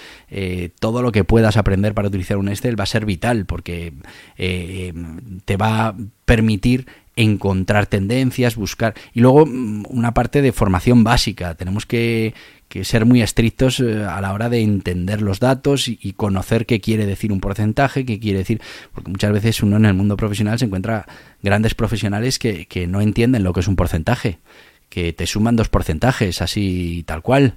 todo 0.79 1.03
lo 1.03 1.11
que 1.11 1.23
puedas 1.23 1.55
aprender 1.55 1.93
para 1.93 2.07
utilizar 2.07 2.37
un 2.37 2.49
Excel 2.49 2.77
va 2.77 2.83
a 2.83 2.87
ser 2.87 3.05
vital 3.05 3.45
porque 3.45 3.93
te 4.35 5.57
va 5.57 5.87
a 5.87 5.95
permitir 6.25 6.87
encontrar 7.15 7.87
tendencias, 7.87 8.55
buscar. 8.55 8.93
Y 9.13 9.21
luego 9.21 9.45
mm, 9.45 9.85
una 9.89 10.13
parte 10.13 10.41
de 10.41 10.51
formación 10.51 11.03
básica. 11.03 11.55
Tenemos 11.55 11.85
que, 11.85 12.33
ser 12.81 13.05
muy 13.05 13.21
estrictos 13.21 13.79
eh, 13.79 14.03
a 14.03 14.19
la 14.19 14.33
hora 14.33 14.49
de 14.49 14.61
entender 14.61 15.21
los 15.21 15.39
datos 15.39 15.87
y, 15.87 16.13
conocer 16.13 16.65
qué 16.65 16.81
quiere 16.81 17.05
decir 17.05 17.31
un 17.31 17.39
porcentaje, 17.39 18.05
qué 18.05 18.19
quiere 18.19 18.39
decir. 18.39 18.61
Porque 18.93 19.11
muchas 19.11 19.31
veces 19.31 19.61
uno 19.61 19.77
en 19.77 19.85
el 19.85 19.93
mundo 19.93 20.17
profesional 20.17 20.57
se 20.57 20.65
encuentra 20.65 21.05
grandes 21.41 21.75
profesionales 21.75 22.39
que, 22.39 22.65
que 22.65 22.87
no 22.87 23.01
entienden 23.01 23.43
lo 23.43 23.53
que 23.53 23.59
es 23.59 23.67
un 23.67 23.75
porcentaje. 23.75 24.39
Que 24.89 25.13
te 25.13 25.25
suman 25.25 25.55
dos 25.55 25.69
porcentajes, 25.69 26.41
así 26.41 27.03
tal 27.07 27.21
cual 27.21 27.55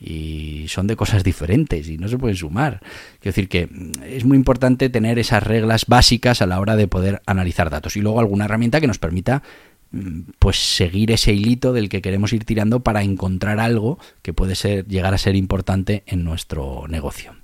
y 0.00 0.66
son 0.68 0.86
de 0.86 0.96
cosas 0.96 1.24
diferentes 1.24 1.88
y 1.88 1.98
no 1.98 2.08
se 2.08 2.18
pueden 2.18 2.36
sumar. 2.36 2.80
Quiero 3.20 3.34
decir 3.34 3.48
que 3.48 3.66
mm, 3.66 4.02
es 4.04 4.24
muy 4.24 4.36
importante 4.36 4.88
tener 4.88 5.18
esas 5.18 5.42
reglas 5.42 5.86
básicas 5.86 6.42
a 6.42 6.46
la 6.46 6.60
hora 6.60 6.76
de 6.76 6.88
poder 6.88 7.22
analizar 7.26 7.70
datos 7.70 7.96
y 7.96 8.00
luego 8.00 8.20
alguna 8.20 8.44
herramienta 8.44 8.80
que 8.80 8.86
nos 8.86 8.98
permita 8.98 9.42
mm, 9.90 10.20
pues 10.38 10.56
seguir 10.56 11.10
ese 11.10 11.32
hilito 11.32 11.72
del 11.72 11.88
que 11.88 12.02
queremos 12.02 12.32
ir 12.32 12.44
tirando 12.44 12.80
para 12.80 13.02
encontrar 13.02 13.60
algo 13.60 13.98
que 14.22 14.32
puede 14.32 14.54
ser 14.54 14.86
llegar 14.86 15.14
a 15.14 15.18
ser 15.18 15.34
importante 15.36 16.04
en 16.06 16.24
nuestro 16.24 16.86
negocio. 16.88 17.34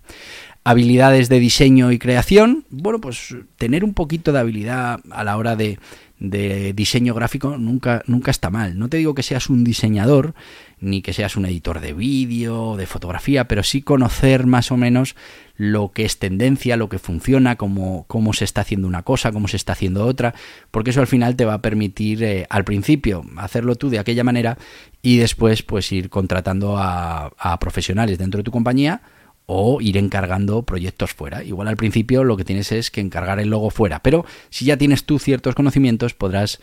Habilidades 0.66 1.28
de 1.28 1.40
diseño 1.40 1.92
y 1.92 1.99
creación. 1.99 2.64
Bueno, 2.71 2.99
pues 2.99 3.37
tener 3.59 3.85
un 3.85 3.92
poquito 3.92 4.33
de 4.33 4.38
habilidad 4.38 4.99
a 5.11 5.23
la 5.23 5.37
hora 5.37 5.56
de, 5.56 5.78
diseño 6.18 7.12
gráfico 7.12 7.59
nunca, 7.59 8.02
nunca 8.06 8.30
está 8.30 8.49
mal. 8.49 8.78
No 8.78 8.88
te 8.88 8.97
digo 8.97 9.14
que 9.14 9.23
seas 9.23 9.50
un 9.50 9.62
diseñador, 9.62 10.35
ni 10.80 11.02
que 11.02 11.12
seas 11.12 11.37
un 11.37 11.44
editor 11.44 11.80
de 11.80 11.92
vídeo, 11.92 12.78
de 12.78 12.87
fotografía, 12.87 13.47
pero 13.47 13.62
sí 13.62 13.83
conocer 13.83 14.47
más 14.47 14.73
o 14.73 14.78
menos 14.78 15.16
lo 15.59 15.92
que 15.92 16.06
es 16.06 16.18
tendencia, 16.18 16.78
lo 16.78 16.88
que 16.88 16.99
funciona, 16.99 17.56
cómo, 17.56 18.06
cómo 18.09 18.33
se 18.33 18.47
está 18.47 18.62
haciendo 18.62 18.88
una 18.88 19.02
cosa, 19.02 19.33
cómo 19.33 19.49
se 19.49 19.59
está 19.59 19.75
haciendo 19.75 20.06
otra, 20.06 20.35
porque 20.71 20.92
eso 20.92 21.00
al 21.00 21.06
final 21.06 21.37
te 21.37 21.44
va 21.44 21.54
a 21.54 21.62
permitir 21.62 22.25
eh, 22.25 22.47
al 22.49 22.64
principio 22.64 23.23
hacerlo 23.37 23.76
tú 23.76 23.90
de 23.90 23.99
aquella 23.99 24.25
manera 24.25 24.56
y 25.02 25.18
después 25.18 25.62
pues 25.62 25.92
ir 25.92 26.09
contratando 26.09 26.76
a 26.78 27.59
profesionales 27.61 28.16
dentro 28.16 28.38
de 28.38 28.44
tu 28.44 28.50
compañía 28.50 29.02
o 29.47 29.81
ir 29.81 29.97
encargando 29.97 30.63
proyectos 30.63 31.13
fuera. 31.13 31.43
Igual 31.43 31.69
al 31.69 31.77
principio 31.77 32.25
lo 32.25 32.37
que 32.37 32.45
tienes 32.45 32.73
es 32.73 32.91
que 32.91 33.01
encargar 33.01 33.41
el 33.41 33.51
logo 33.51 33.71
fuera, 33.71 34.01
pero 34.03 34.25
si 34.51 34.65
ya 34.65 34.77
tienes 34.77 35.05
tú 35.05 35.19
ciertos 35.19 35.55
conocimientos 35.55 36.15
podrás 36.15 36.61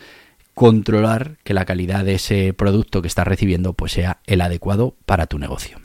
controlar 0.54 1.38
que 1.44 1.54
la 1.54 1.64
calidad 1.64 2.04
de 2.04 2.14
ese 2.14 2.52
producto 2.52 3.02
que 3.02 3.08
estás 3.08 3.26
recibiendo 3.26 3.72
pues 3.72 3.92
sea 3.92 4.20
el 4.26 4.40
adecuado 4.40 4.94
para 5.06 5.26
tu 5.26 5.38
negocio. 5.38 5.81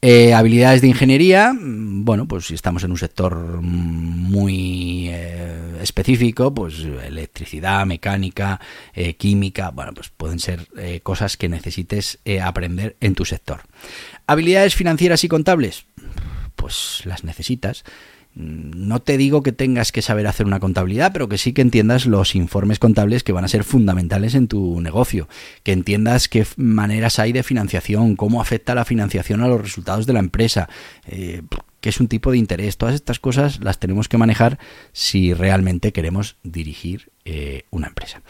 Eh, 0.00 0.32
habilidades 0.32 0.80
de 0.80 0.86
ingeniería, 0.86 1.52
mm, 1.52 2.04
bueno, 2.04 2.28
pues 2.28 2.46
si 2.46 2.54
estamos 2.54 2.84
en 2.84 2.92
un 2.92 2.98
sector 2.98 3.34
muy 3.62 5.08
eh, 5.08 5.78
específico, 5.82 6.54
pues 6.54 6.78
electricidad, 7.04 7.84
mecánica, 7.84 8.60
eh, 8.94 9.14
química, 9.14 9.70
bueno, 9.70 9.92
pues 9.94 10.10
pueden 10.10 10.38
ser 10.38 10.68
cosas 11.02 11.36
que 11.36 11.48
necesites 11.48 12.20
aprender 12.42 12.96
en 13.00 13.14
tu 13.14 13.24
sector. 13.24 13.62
Habilidades 14.26 14.76
financieras 14.76 15.24
y 15.24 15.28
contables, 15.28 15.86
pues 16.54 17.02
las 17.04 17.24
necesitas. 17.24 17.84
No 18.38 19.00
te 19.00 19.18
digo 19.18 19.42
que 19.42 19.50
tengas 19.50 19.90
que 19.90 20.00
saber 20.00 20.28
hacer 20.28 20.46
una 20.46 20.60
contabilidad, 20.60 21.12
pero 21.12 21.28
que 21.28 21.38
sí 21.38 21.52
que 21.52 21.60
entiendas 21.60 22.06
los 22.06 22.36
informes 22.36 22.78
contables 22.78 23.24
que 23.24 23.32
van 23.32 23.44
a 23.44 23.48
ser 23.48 23.64
fundamentales 23.64 24.36
en 24.36 24.46
tu 24.46 24.80
negocio, 24.80 25.28
que 25.64 25.72
entiendas 25.72 26.28
qué 26.28 26.46
maneras 26.56 27.18
hay 27.18 27.32
de 27.32 27.42
financiación, 27.42 28.14
cómo 28.14 28.40
afecta 28.40 28.76
la 28.76 28.84
financiación 28.84 29.42
a 29.42 29.48
los 29.48 29.60
resultados 29.60 30.06
de 30.06 30.12
la 30.12 30.20
empresa, 30.20 30.68
eh, 31.08 31.42
qué 31.80 31.88
es 31.88 31.98
un 31.98 32.06
tipo 32.06 32.30
de 32.30 32.38
interés. 32.38 32.76
Todas 32.76 32.94
estas 32.94 33.18
cosas 33.18 33.58
las 33.58 33.80
tenemos 33.80 34.08
que 34.08 34.18
manejar 34.18 34.60
si 34.92 35.34
realmente 35.34 35.92
queremos 35.92 36.36
dirigir 36.44 37.10
eh, 37.24 37.64
una 37.70 37.88
empresa. 37.88 38.22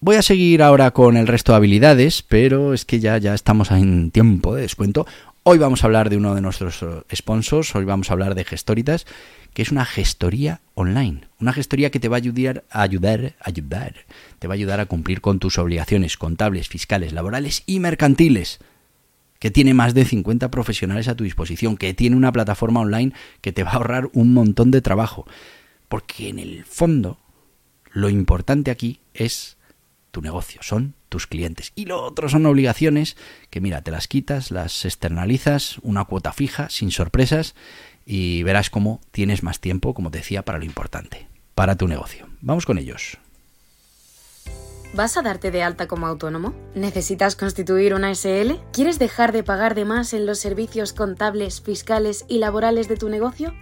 Voy 0.00 0.16
a 0.16 0.22
seguir 0.22 0.62
ahora 0.62 0.90
con 0.90 1.16
el 1.16 1.26
resto 1.26 1.52
de 1.52 1.56
habilidades, 1.56 2.22
pero 2.22 2.74
es 2.74 2.84
que 2.84 3.00
ya, 3.00 3.16
ya 3.16 3.32
estamos 3.32 3.70
en 3.70 4.10
tiempo 4.10 4.54
de 4.54 4.60
descuento. 4.60 5.06
Hoy 5.44 5.58
vamos 5.58 5.82
a 5.82 5.86
hablar 5.86 6.10
de 6.10 6.16
uno 6.16 6.34
de 6.34 6.40
nuestros 6.42 6.82
eh, 6.82 6.86
sponsors, 7.14 7.74
hoy 7.74 7.84
vamos 7.84 8.10
a 8.10 8.12
hablar 8.12 8.34
de 8.34 8.44
Gestoritas, 8.44 9.06
que 9.56 9.62
es 9.62 9.72
una 9.72 9.86
gestoría 9.86 10.60
online, 10.74 11.22
una 11.40 11.54
gestoría 11.54 11.90
que 11.90 11.98
te 11.98 12.08
va 12.08 12.16
a 12.16 12.18
ayudar, 12.18 12.64
a 12.68 12.82
ayudar, 12.82 13.36
ayudar, 13.40 13.94
te 14.38 14.48
va 14.48 14.52
a 14.52 14.56
ayudar 14.56 14.80
a 14.80 14.84
cumplir 14.84 15.22
con 15.22 15.38
tus 15.38 15.56
obligaciones 15.56 16.18
contables, 16.18 16.68
fiscales, 16.68 17.14
laborales 17.14 17.62
y 17.64 17.80
mercantiles, 17.80 18.58
que 19.38 19.50
tiene 19.50 19.72
más 19.72 19.94
de 19.94 20.04
50 20.04 20.50
profesionales 20.50 21.08
a 21.08 21.14
tu 21.14 21.24
disposición, 21.24 21.78
que 21.78 21.94
tiene 21.94 22.16
una 22.16 22.32
plataforma 22.32 22.80
online 22.80 23.14
que 23.40 23.54
te 23.54 23.62
va 23.64 23.70
a 23.70 23.74
ahorrar 23.76 24.10
un 24.12 24.34
montón 24.34 24.70
de 24.70 24.82
trabajo, 24.82 25.26
porque 25.88 26.28
en 26.28 26.38
el 26.38 26.66
fondo 26.66 27.18
lo 27.92 28.10
importante 28.10 28.70
aquí 28.70 29.00
es 29.14 29.56
tu 30.10 30.20
negocio, 30.20 30.60
son 30.62 30.92
tus 31.08 31.26
clientes. 31.26 31.72
Y 31.74 31.86
lo 31.86 32.02
otro 32.02 32.28
son 32.28 32.44
obligaciones 32.44 33.16
que, 33.48 33.62
mira, 33.62 33.80
te 33.80 33.90
las 33.90 34.06
quitas, 34.06 34.50
las 34.50 34.84
externalizas, 34.84 35.78
una 35.78 36.04
cuota 36.04 36.34
fija, 36.34 36.68
sin 36.68 36.90
sorpresas, 36.90 37.54
y 38.06 38.44
verás 38.44 38.70
cómo 38.70 39.00
tienes 39.10 39.42
más 39.42 39.60
tiempo, 39.60 39.92
como 39.92 40.10
decía, 40.10 40.42
para 40.42 40.58
lo 40.58 40.64
importante, 40.64 41.28
para 41.54 41.76
tu 41.76 41.88
negocio. 41.88 42.26
Vamos 42.40 42.64
con 42.64 42.78
ellos. 42.78 43.18
¿Vas 44.94 45.16
a 45.18 45.22
darte 45.22 45.50
de 45.50 45.62
alta 45.62 45.88
como 45.88 46.06
autónomo? 46.06 46.54
¿Necesitas 46.74 47.36
constituir 47.36 47.92
una 47.92 48.14
SL? 48.14 48.54
¿Quieres 48.72 48.98
dejar 48.98 49.32
de 49.32 49.42
pagar 49.42 49.74
de 49.74 49.84
más 49.84 50.14
en 50.14 50.24
los 50.24 50.38
servicios 50.38 50.94
contables, 50.94 51.60
fiscales 51.60 52.24
y 52.28 52.38
laborales 52.38 52.88
de 52.88 52.96
tu 52.96 53.10
negocio? 53.10 53.52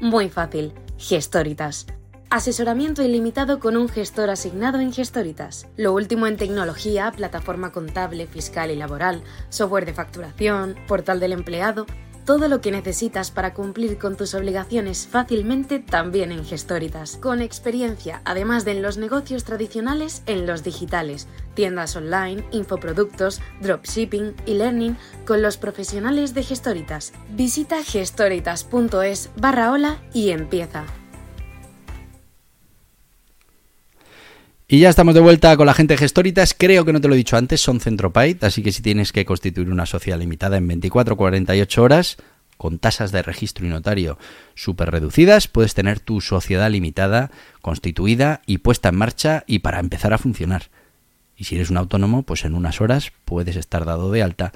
Muy 0.00 0.30
fácil. 0.30 0.72
Gestoritas 0.96 1.86
Asesoramiento 2.30 3.02
ilimitado 3.02 3.58
con 3.58 3.74
un 3.78 3.88
gestor 3.88 4.28
asignado 4.28 4.80
en 4.80 4.92
Gestoritas. 4.92 5.66
Lo 5.78 5.94
último 5.94 6.26
en 6.26 6.36
tecnología, 6.36 7.10
plataforma 7.10 7.72
contable, 7.72 8.26
fiscal 8.26 8.70
y 8.70 8.76
laboral, 8.76 9.22
software 9.48 9.86
de 9.86 9.94
facturación, 9.94 10.76
portal 10.86 11.20
del 11.20 11.32
empleado, 11.32 11.86
todo 12.28 12.46
lo 12.48 12.60
que 12.60 12.70
necesitas 12.70 13.30
para 13.30 13.54
cumplir 13.54 13.96
con 13.96 14.14
tus 14.14 14.34
obligaciones 14.34 15.08
fácilmente 15.10 15.78
también 15.78 16.30
en 16.30 16.44
Gestoritas. 16.44 17.16
Con 17.16 17.40
experiencia, 17.40 18.20
además 18.26 18.66
de 18.66 18.72
en 18.72 18.82
los 18.82 18.98
negocios 18.98 19.44
tradicionales, 19.44 20.22
en 20.26 20.46
los 20.46 20.62
digitales, 20.62 21.26
tiendas 21.54 21.96
online, 21.96 22.44
infoproductos, 22.50 23.40
dropshipping 23.62 24.34
y 24.44 24.52
learning 24.52 24.98
con 25.26 25.40
los 25.40 25.56
profesionales 25.56 26.34
de 26.34 26.42
Gestoritas. 26.42 27.14
Visita 27.30 27.82
gestoritas.es 27.82 29.30
barra 29.38 29.72
hola 29.72 29.96
y 30.12 30.28
empieza. 30.28 30.84
Y 34.70 34.80
ya 34.80 34.90
estamos 34.90 35.14
de 35.14 35.20
vuelta 35.20 35.56
con 35.56 35.64
la 35.64 35.72
gente 35.72 35.94
de 35.94 35.98
Gestoritas. 35.98 36.52
Creo 36.52 36.84
que 36.84 36.92
no 36.92 37.00
te 37.00 37.08
lo 37.08 37.14
he 37.14 37.16
dicho 37.16 37.38
antes, 37.38 37.62
son 37.62 37.80
Centropaid, 37.80 38.44
así 38.44 38.62
que 38.62 38.70
si 38.70 38.82
tienes 38.82 39.12
que 39.12 39.24
constituir 39.24 39.70
una 39.70 39.86
sociedad 39.86 40.18
limitada 40.18 40.58
en 40.58 40.68
24 40.68 41.14
o 41.14 41.16
48 41.16 41.82
horas, 41.82 42.18
con 42.58 42.78
tasas 42.78 43.10
de 43.10 43.22
registro 43.22 43.64
y 43.64 43.70
notario 43.70 44.18
súper 44.54 44.90
reducidas, 44.90 45.48
puedes 45.48 45.72
tener 45.72 46.00
tu 46.00 46.20
sociedad 46.20 46.70
limitada 46.70 47.30
constituida 47.62 48.42
y 48.44 48.58
puesta 48.58 48.90
en 48.90 48.96
marcha 48.96 49.42
y 49.46 49.60
para 49.60 49.80
empezar 49.80 50.12
a 50.12 50.18
funcionar. 50.18 50.64
Y 51.34 51.44
si 51.44 51.54
eres 51.54 51.70
un 51.70 51.78
autónomo, 51.78 52.24
pues 52.24 52.44
en 52.44 52.54
unas 52.54 52.82
horas 52.82 53.10
puedes 53.24 53.56
estar 53.56 53.86
dado 53.86 54.12
de 54.12 54.22
alta 54.22 54.52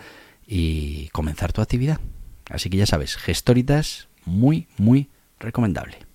y 0.47 1.09
comenzar 1.13 1.55
tu 1.55 1.63
actividad. 1.63 2.01
Así 2.51 2.69
que 2.69 2.77
ya 2.77 2.85
sabes, 2.85 3.17
Gestoritas, 3.17 4.09
muy, 4.27 4.69
muy 4.77 5.09
recomendable. 5.41 6.12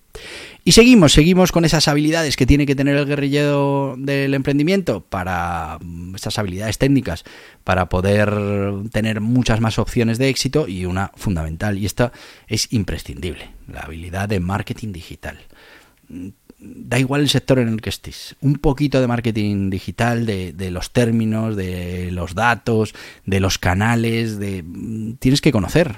Y 0.68 0.72
seguimos, 0.72 1.14
seguimos 1.14 1.50
con 1.50 1.64
esas 1.64 1.88
habilidades 1.88 2.36
que 2.36 2.44
tiene 2.44 2.66
que 2.66 2.76
tener 2.76 2.96
el 2.96 3.06
guerrillero 3.06 3.94
del 3.96 4.34
emprendimiento 4.34 5.00
para 5.00 5.78
mm, 5.80 6.14
esas 6.14 6.38
habilidades 6.38 6.76
técnicas 6.76 7.24
para 7.64 7.88
poder 7.88 8.30
tener 8.92 9.20
muchas 9.20 9.60
más 9.60 9.78
opciones 9.78 10.18
de 10.18 10.28
éxito 10.28 10.68
y 10.68 10.84
una 10.84 11.10
fundamental 11.16 11.78
y 11.78 11.86
esta 11.86 12.12
es 12.48 12.70
imprescindible, 12.72 13.50
la 13.66 13.80
habilidad 13.80 14.28
de 14.28 14.40
marketing 14.40 14.92
digital. 14.92 15.38
Da 16.58 16.98
igual 16.98 17.22
el 17.22 17.28
sector 17.28 17.60
en 17.60 17.68
el 17.68 17.80
que 17.80 17.88
estés, 17.90 18.36
un 18.40 18.56
poquito 18.56 19.00
de 19.00 19.06
marketing 19.06 19.70
digital, 19.70 20.26
de, 20.26 20.52
de 20.52 20.70
los 20.70 20.92
términos, 20.92 21.56
de 21.56 22.10
los 22.10 22.34
datos, 22.34 22.94
de 23.24 23.40
los 23.40 23.58
canales, 23.58 24.38
de 24.38 24.62
mm, 24.62 25.14
tienes 25.14 25.40
que 25.40 25.52
conocer, 25.52 25.96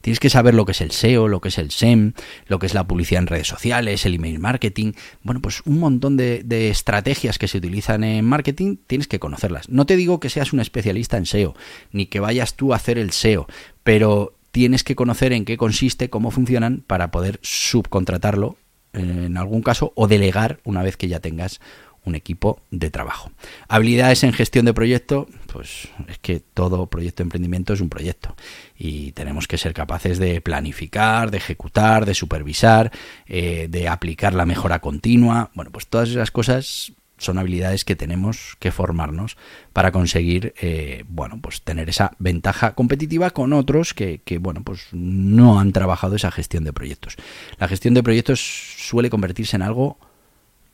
Tienes 0.00 0.20
que 0.20 0.30
saber 0.30 0.54
lo 0.54 0.64
que 0.64 0.72
es 0.72 0.80
el 0.80 0.90
SEO, 0.90 1.28
lo 1.28 1.40
que 1.40 1.48
es 1.48 1.58
el 1.58 1.70
SEM, 1.70 2.12
lo 2.46 2.58
que 2.58 2.66
es 2.66 2.74
la 2.74 2.86
publicidad 2.86 3.22
en 3.22 3.26
redes 3.26 3.48
sociales, 3.48 4.06
el 4.06 4.14
email 4.14 4.38
marketing. 4.38 4.92
Bueno, 5.22 5.40
pues 5.40 5.62
un 5.66 5.78
montón 5.78 6.16
de, 6.16 6.40
estrategias 6.70 7.38
que 7.38 7.48
se 7.48 7.58
utilizan 7.58 8.04
en 8.04 8.24
marketing 8.24 8.76
tienes 8.86 9.08
que 9.08 9.18
conocerlas. 9.18 9.68
No 9.68 9.86
te 9.86 9.96
digo 9.96 10.20
que 10.20 10.30
seas 10.30 10.52
un 10.52 10.60
especialista 10.60 11.16
en 11.16 11.26
SEO, 11.26 11.54
ni 11.92 12.06
que 12.06 12.20
vayas 12.20 12.54
tú 12.54 12.72
a 12.72 12.76
hacer 12.76 12.98
el 12.98 13.12
SEO, 13.12 13.46
pero 13.82 14.36
tienes 14.50 14.84
que 14.84 14.96
conocer 14.96 15.32
en 15.32 15.44
qué 15.44 15.56
consiste, 15.56 16.10
cómo 16.10 16.30
funcionan 16.30 16.82
para 16.86 17.10
poder 17.10 17.38
subcontratarlo 17.42 18.56
en 18.92 19.36
algún 19.36 19.62
caso 19.62 19.92
o 19.94 20.08
delegar 20.08 20.60
una 20.64 20.82
vez 20.82 20.96
que 20.96 21.08
ya 21.08 21.20
tengas 21.20 21.60
un 22.04 22.14
equipo 22.14 22.60
de 22.70 22.90
trabajo. 22.90 23.30
Habilidades 23.68 24.24
en 24.24 24.32
gestión 24.32 24.64
de 24.64 24.74
proyecto, 24.74 25.28
pues 25.52 25.88
es 26.08 26.18
que 26.18 26.40
todo 26.40 26.86
proyecto 26.86 27.22
de 27.22 27.26
emprendimiento 27.26 27.72
es 27.72 27.80
un 27.80 27.88
proyecto 27.88 28.36
y 28.76 29.12
tenemos 29.12 29.46
que 29.46 29.58
ser 29.58 29.74
capaces 29.74 30.18
de 30.18 30.40
planificar, 30.40 31.30
de 31.30 31.38
ejecutar, 31.38 32.06
de 32.06 32.14
supervisar, 32.14 32.90
eh, 33.26 33.68
de 33.68 33.88
aplicar 33.88 34.34
la 34.34 34.46
mejora 34.46 34.80
continua. 34.80 35.50
Bueno, 35.54 35.70
pues 35.70 35.86
todas 35.86 36.08
esas 36.08 36.30
cosas 36.30 36.92
son 37.18 37.38
habilidades 37.38 37.84
que 37.84 37.96
tenemos 37.96 38.56
que 38.58 38.72
formarnos 38.72 39.36
para 39.74 39.92
conseguir, 39.92 40.54
eh, 40.60 41.04
bueno, 41.06 41.38
pues 41.42 41.62
tener 41.62 41.90
esa 41.90 42.12
ventaja 42.18 42.74
competitiva 42.74 43.30
con 43.30 43.52
otros 43.52 43.92
que, 43.92 44.22
que, 44.24 44.38
bueno, 44.38 44.62
pues 44.64 44.88
no 44.92 45.60
han 45.60 45.72
trabajado 45.72 46.16
esa 46.16 46.30
gestión 46.30 46.64
de 46.64 46.72
proyectos. 46.72 47.16
La 47.58 47.68
gestión 47.68 47.92
de 47.92 48.02
proyectos 48.02 48.40
suele 48.78 49.10
convertirse 49.10 49.56
en 49.56 49.62
algo 49.62 49.98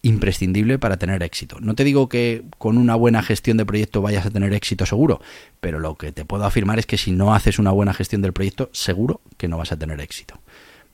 imprescindible 0.06 0.78
para 0.78 0.98
tener 0.98 1.22
éxito. 1.24 1.58
No 1.60 1.74
te 1.74 1.82
digo 1.82 2.08
que 2.08 2.44
con 2.58 2.78
una 2.78 2.94
buena 2.94 3.22
gestión 3.22 3.56
de 3.56 3.66
proyecto 3.66 4.02
vayas 4.02 4.24
a 4.24 4.30
tener 4.30 4.52
éxito 4.54 4.86
seguro, 4.86 5.20
pero 5.60 5.80
lo 5.80 5.96
que 5.96 6.12
te 6.12 6.24
puedo 6.24 6.44
afirmar 6.44 6.78
es 6.78 6.86
que 6.86 6.96
si 6.96 7.10
no 7.10 7.34
haces 7.34 7.58
una 7.58 7.72
buena 7.72 7.92
gestión 7.92 8.22
del 8.22 8.32
proyecto, 8.32 8.70
seguro 8.72 9.20
que 9.36 9.48
no 9.48 9.58
vas 9.58 9.72
a 9.72 9.76
tener 9.76 10.00
éxito. 10.00 10.40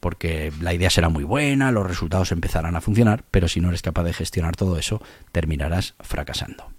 Porque 0.01 0.51
la 0.61 0.73
idea 0.73 0.89
será 0.89 1.11
muy 1.11 1.25
buena, 1.25 1.71
los 1.73 1.87
resultados 1.87 2.33
empezarán 2.33 2.75
a 2.75 2.81
funcionar, 2.81 3.23
pero 3.31 3.49
si 3.49 3.61
no 3.61 3.69
eres 3.69 3.83
capaz 3.83 4.05
de 4.05 4.15
gestionar 4.15 4.57
todo 4.57 4.79
eso, 4.79 5.03
terminarás 5.31 5.95
fracasando. 6.01 6.73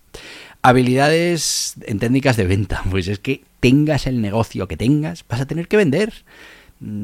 Habilidades 0.64 1.76
en 1.86 2.00
técnicas 2.00 2.36
de 2.36 2.48
venta. 2.48 2.84
Pues 2.90 3.08
es 3.08 3.20
que 3.20 3.44
tengas 3.60 4.08
el 4.08 4.22
negocio 4.22 4.68
que 4.68 4.76
tengas, 4.76 5.24
vas 5.30 5.42
a 5.42 5.46
tener 5.46 5.68
que 5.68 5.78
vender 5.78 6.26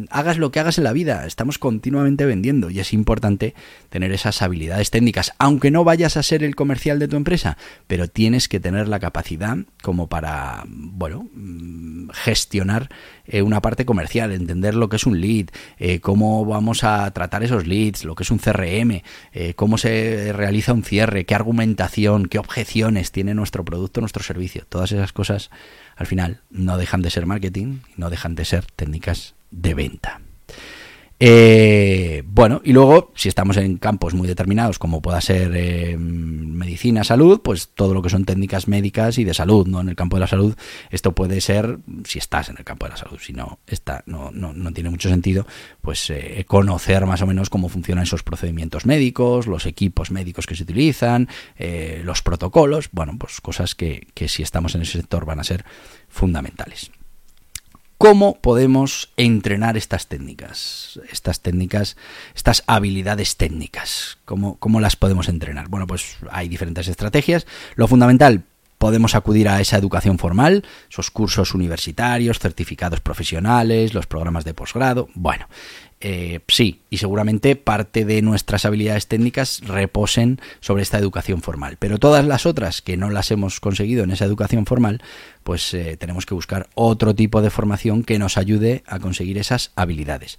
hagas 0.09 0.37
lo 0.37 0.51
que 0.51 0.59
hagas 0.59 0.77
en 0.77 0.83
la 0.83 0.93
vida, 0.93 1.25
estamos 1.25 1.57
continuamente 1.57 2.25
vendiendo 2.25 2.69
y 2.69 2.79
es 2.79 2.93
importante 2.93 3.53
tener 3.89 4.11
esas 4.11 4.41
habilidades 4.41 4.91
técnicas, 4.91 5.33
aunque 5.37 5.71
no 5.71 5.83
vayas 5.83 6.17
a 6.17 6.23
ser 6.23 6.43
el 6.43 6.55
comercial 6.55 6.99
de 6.99 7.07
tu 7.07 7.15
empresa, 7.15 7.57
pero 7.87 8.07
tienes 8.07 8.47
que 8.47 8.59
tener 8.59 8.87
la 8.87 8.99
capacidad 8.99 9.57
como 9.81 10.07
para, 10.07 10.63
bueno, 10.67 11.27
mm, 11.33 12.09
gestionar 12.11 12.89
eh, 13.25 13.41
una 13.41 13.61
parte 13.61 13.85
comercial, 13.85 14.31
entender 14.31 14.75
lo 14.75 14.89
que 14.89 14.97
es 14.97 15.05
un 15.05 15.21
lead, 15.21 15.47
eh, 15.77 15.99
cómo 15.99 16.45
vamos 16.45 16.83
a 16.83 17.09
tratar 17.11 17.43
esos 17.43 17.67
leads, 17.67 18.03
lo 18.03 18.15
que 18.15 18.23
es 18.23 18.31
un 18.31 18.39
CRM, 18.39 19.03
eh, 19.33 19.53
cómo 19.55 19.77
se 19.77 20.33
realiza 20.33 20.73
un 20.73 20.83
cierre, 20.83 21.25
qué 21.25 21.35
argumentación, 21.35 22.25
qué 22.25 22.39
objeciones 22.39 23.11
tiene 23.11 23.33
nuestro 23.33 23.63
producto, 23.63 24.01
nuestro 24.01 24.23
servicio. 24.23 24.65
Todas 24.67 24.91
esas 24.91 25.13
cosas 25.13 25.49
al 25.95 26.07
final 26.07 26.41
no 26.49 26.77
dejan 26.77 27.01
de 27.01 27.09
ser 27.09 27.25
marketing, 27.25 27.79
no 27.97 28.09
dejan 28.09 28.35
de 28.35 28.45
ser 28.45 28.65
técnicas 28.65 29.35
de 29.51 29.73
venta. 29.73 30.21
Eh, 31.21 32.23
bueno, 32.25 32.61
y 32.63 32.71
luego, 32.71 33.11
si 33.13 33.27
estamos 33.27 33.57
en 33.57 33.77
campos 33.77 34.13
muy 34.13 34.25
determinados, 34.25 34.79
como 34.79 35.01
pueda 35.01 35.19
ser 35.19 35.51
eh, 35.53 35.97
medicina, 35.97 37.03
salud, 37.03 37.41
pues 37.43 37.69
todo 37.75 37.93
lo 37.93 38.01
que 38.01 38.09
son 38.09 38.23
técnicas 38.23 38.69
médicas 38.69 39.17
y 39.17 39.25
de 39.25 39.33
salud, 39.33 39.67
¿no? 39.67 39.81
En 39.81 39.89
el 39.89 39.97
campo 39.97 40.15
de 40.15 40.21
la 40.21 40.27
salud, 40.27 40.55
esto 40.91 41.13
puede 41.13 41.41
ser, 41.41 41.79
si 42.05 42.19
estás 42.19 42.47
en 42.47 42.57
el 42.57 42.63
campo 42.63 42.85
de 42.85 42.91
la 42.91 42.97
salud, 42.97 43.19
si 43.19 43.33
no, 43.33 43.59
está, 43.67 44.01
no, 44.05 44.31
no, 44.31 44.53
no 44.53 44.71
tiene 44.71 44.89
mucho 44.89 45.09
sentido, 45.09 45.45
pues 45.81 46.09
eh, 46.09 46.45
conocer 46.47 47.05
más 47.05 47.21
o 47.21 47.27
menos 47.27 47.49
cómo 47.49 47.67
funcionan 47.67 48.05
esos 48.05 48.23
procedimientos 48.23 48.85
médicos, 48.85 49.45
los 49.45 49.65
equipos 49.65 50.11
médicos 50.11 50.47
que 50.47 50.55
se 50.55 50.63
utilizan, 50.63 51.27
los 52.03 52.21
protocolos, 52.21 52.89
bueno, 52.93 53.17
pues 53.19 53.41
cosas 53.41 53.75
que, 53.75 54.07
que 54.13 54.29
si 54.29 54.41
estamos 54.41 54.73
en 54.75 54.83
ese 54.83 54.99
sector 54.99 55.25
van 55.25 55.41
a 55.41 55.43
ser 55.43 55.65
fundamentales. 56.07 56.91
¿Cómo 57.99 58.35
podemos 58.35 59.09
entrenar 59.17 59.75
estas 59.75 60.07
técnicas? 60.07 61.01
Estas 61.11 61.41
técnicas, 61.41 61.97
estas 62.33 62.63
habilidades 62.65 63.35
técnicas. 63.35 64.19
¿Cómo, 64.23 64.55
¿Cómo, 64.55 64.79
las 64.79 64.95
podemos 64.95 65.27
entrenar? 65.27 65.67
Bueno, 65.67 65.85
pues 65.85 66.15
hay 66.31 66.47
diferentes 66.47 66.87
estrategias. 66.87 67.45
Lo 67.75 67.89
fundamental, 67.89 68.43
podemos 68.77 69.15
acudir 69.15 69.49
a 69.49 69.59
esa 69.59 69.77
educación 69.77 70.17
formal, 70.17 70.63
esos 70.89 71.11
cursos 71.11 71.53
universitarios, 71.53 72.39
certificados 72.39 73.01
profesionales, 73.01 73.93
los 73.93 74.07
programas 74.07 74.45
de 74.45 74.53
posgrado. 74.53 75.09
Bueno, 75.13 75.49
eh, 76.01 76.39
sí, 76.47 76.81
y 76.89 76.97
seguramente 76.97 77.57
parte 77.57 78.05
de 78.05 78.21
nuestras 78.21 78.63
habilidades 78.63 79.07
técnicas 79.07 79.61
reposen 79.65 80.39
sobre 80.61 80.83
esta 80.83 80.97
educación 80.97 81.41
formal. 81.41 81.75
Pero 81.77 81.97
todas 81.97 82.25
las 82.25 82.45
otras 82.45 82.81
que 82.81 82.95
no 82.95 83.09
las 83.09 83.31
hemos 83.31 83.59
conseguido 83.59 84.05
en 84.05 84.11
esa 84.11 84.25
educación 84.25 84.65
formal, 84.65 85.01
pues 85.43 85.73
eh, 85.73 85.97
tenemos 85.97 86.25
que 86.25 86.33
buscar 86.33 86.69
otro 86.73 87.15
tipo 87.15 87.41
de 87.41 87.49
formación 87.49 88.03
que 88.03 88.17
nos 88.17 88.37
ayude 88.37 88.83
a 88.87 88.99
conseguir 88.99 89.37
esas 89.37 89.71
habilidades. 89.75 90.37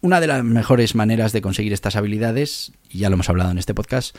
Una 0.00 0.20
de 0.20 0.26
las 0.26 0.42
mejores 0.42 0.94
maneras 0.94 1.32
de 1.32 1.40
conseguir 1.40 1.72
estas 1.72 1.96
habilidades, 1.96 2.72
y 2.90 2.98
ya 2.98 3.08
lo 3.08 3.14
hemos 3.14 3.28
hablado 3.28 3.52
en 3.52 3.58
este 3.58 3.74
podcast, 3.74 4.16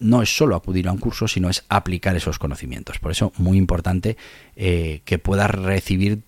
no 0.00 0.22
es 0.22 0.36
solo 0.36 0.56
acudir 0.56 0.88
a 0.88 0.92
un 0.92 0.98
curso, 0.98 1.28
sino 1.28 1.48
es 1.48 1.64
aplicar 1.68 2.16
esos 2.16 2.38
conocimientos. 2.38 2.98
Por 2.98 3.12
eso, 3.12 3.32
muy 3.36 3.56
importante 3.56 4.16
eh, 4.56 5.02
que 5.04 5.18
puedas 5.18 5.50
recibir 5.50 6.22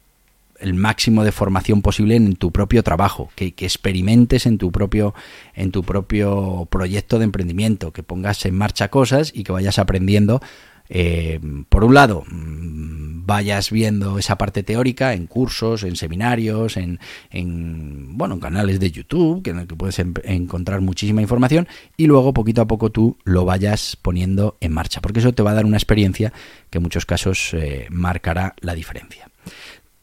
el 0.64 0.74
máximo 0.74 1.24
de 1.24 1.32
formación 1.32 1.82
posible 1.82 2.16
en 2.16 2.36
tu 2.36 2.50
propio 2.50 2.82
trabajo, 2.82 3.30
que, 3.36 3.54
experimentes 3.58 4.46
en 4.46 4.58
tu 4.58 4.72
propio 4.72 5.14
en 5.54 5.70
tu 5.70 5.82
propio 5.82 6.66
proyecto 6.70 7.18
de 7.18 7.24
emprendimiento, 7.24 7.92
que 7.92 8.02
pongas 8.02 8.44
en 8.46 8.56
marcha 8.56 8.88
cosas 8.88 9.30
y 9.34 9.44
que 9.44 9.52
vayas 9.52 9.78
aprendiendo. 9.78 10.40
Eh, 10.88 11.40
por 11.68 11.84
un 11.84 11.94
lado, 11.94 12.24
mm, 12.30 13.24
vayas 13.26 13.70
viendo 13.70 14.18
esa 14.18 14.36
parte 14.36 14.62
teórica 14.62 15.14
en 15.14 15.26
cursos, 15.26 15.82
en 15.82 15.96
seminarios, 15.96 16.76
en, 16.76 16.98
en 17.30 18.16
bueno, 18.16 18.34
en 18.34 18.40
canales 18.40 18.80
de 18.80 18.90
YouTube, 18.90 19.46
en 19.46 19.60
el 19.60 19.66
que 19.66 19.76
puedes 19.76 19.98
encontrar 19.98 20.80
muchísima 20.80 21.22
información, 21.22 21.68
y 21.96 22.06
luego 22.06 22.34
poquito 22.34 22.62
a 22.62 22.66
poco 22.66 22.90
tú 22.90 23.16
lo 23.24 23.44
vayas 23.44 23.96
poniendo 24.00 24.56
en 24.60 24.72
marcha, 24.72 25.00
porque 25.00 25.20
eso 25.20 25.32
te 25.32 25.42
va 25.42 25.52
a 25.52 25.54
dar 25.54 25.64
una 25.64 25.78
experiencia 25.78 26.32
que 26.70 26.78
en 26.78 26.82
muchos 26.82 27.06
casos 27.06 27.54
eh, 27.54 27.86
marcará 27.90 28.54
la 28.60 28.74
diferencia. 28.74 29.28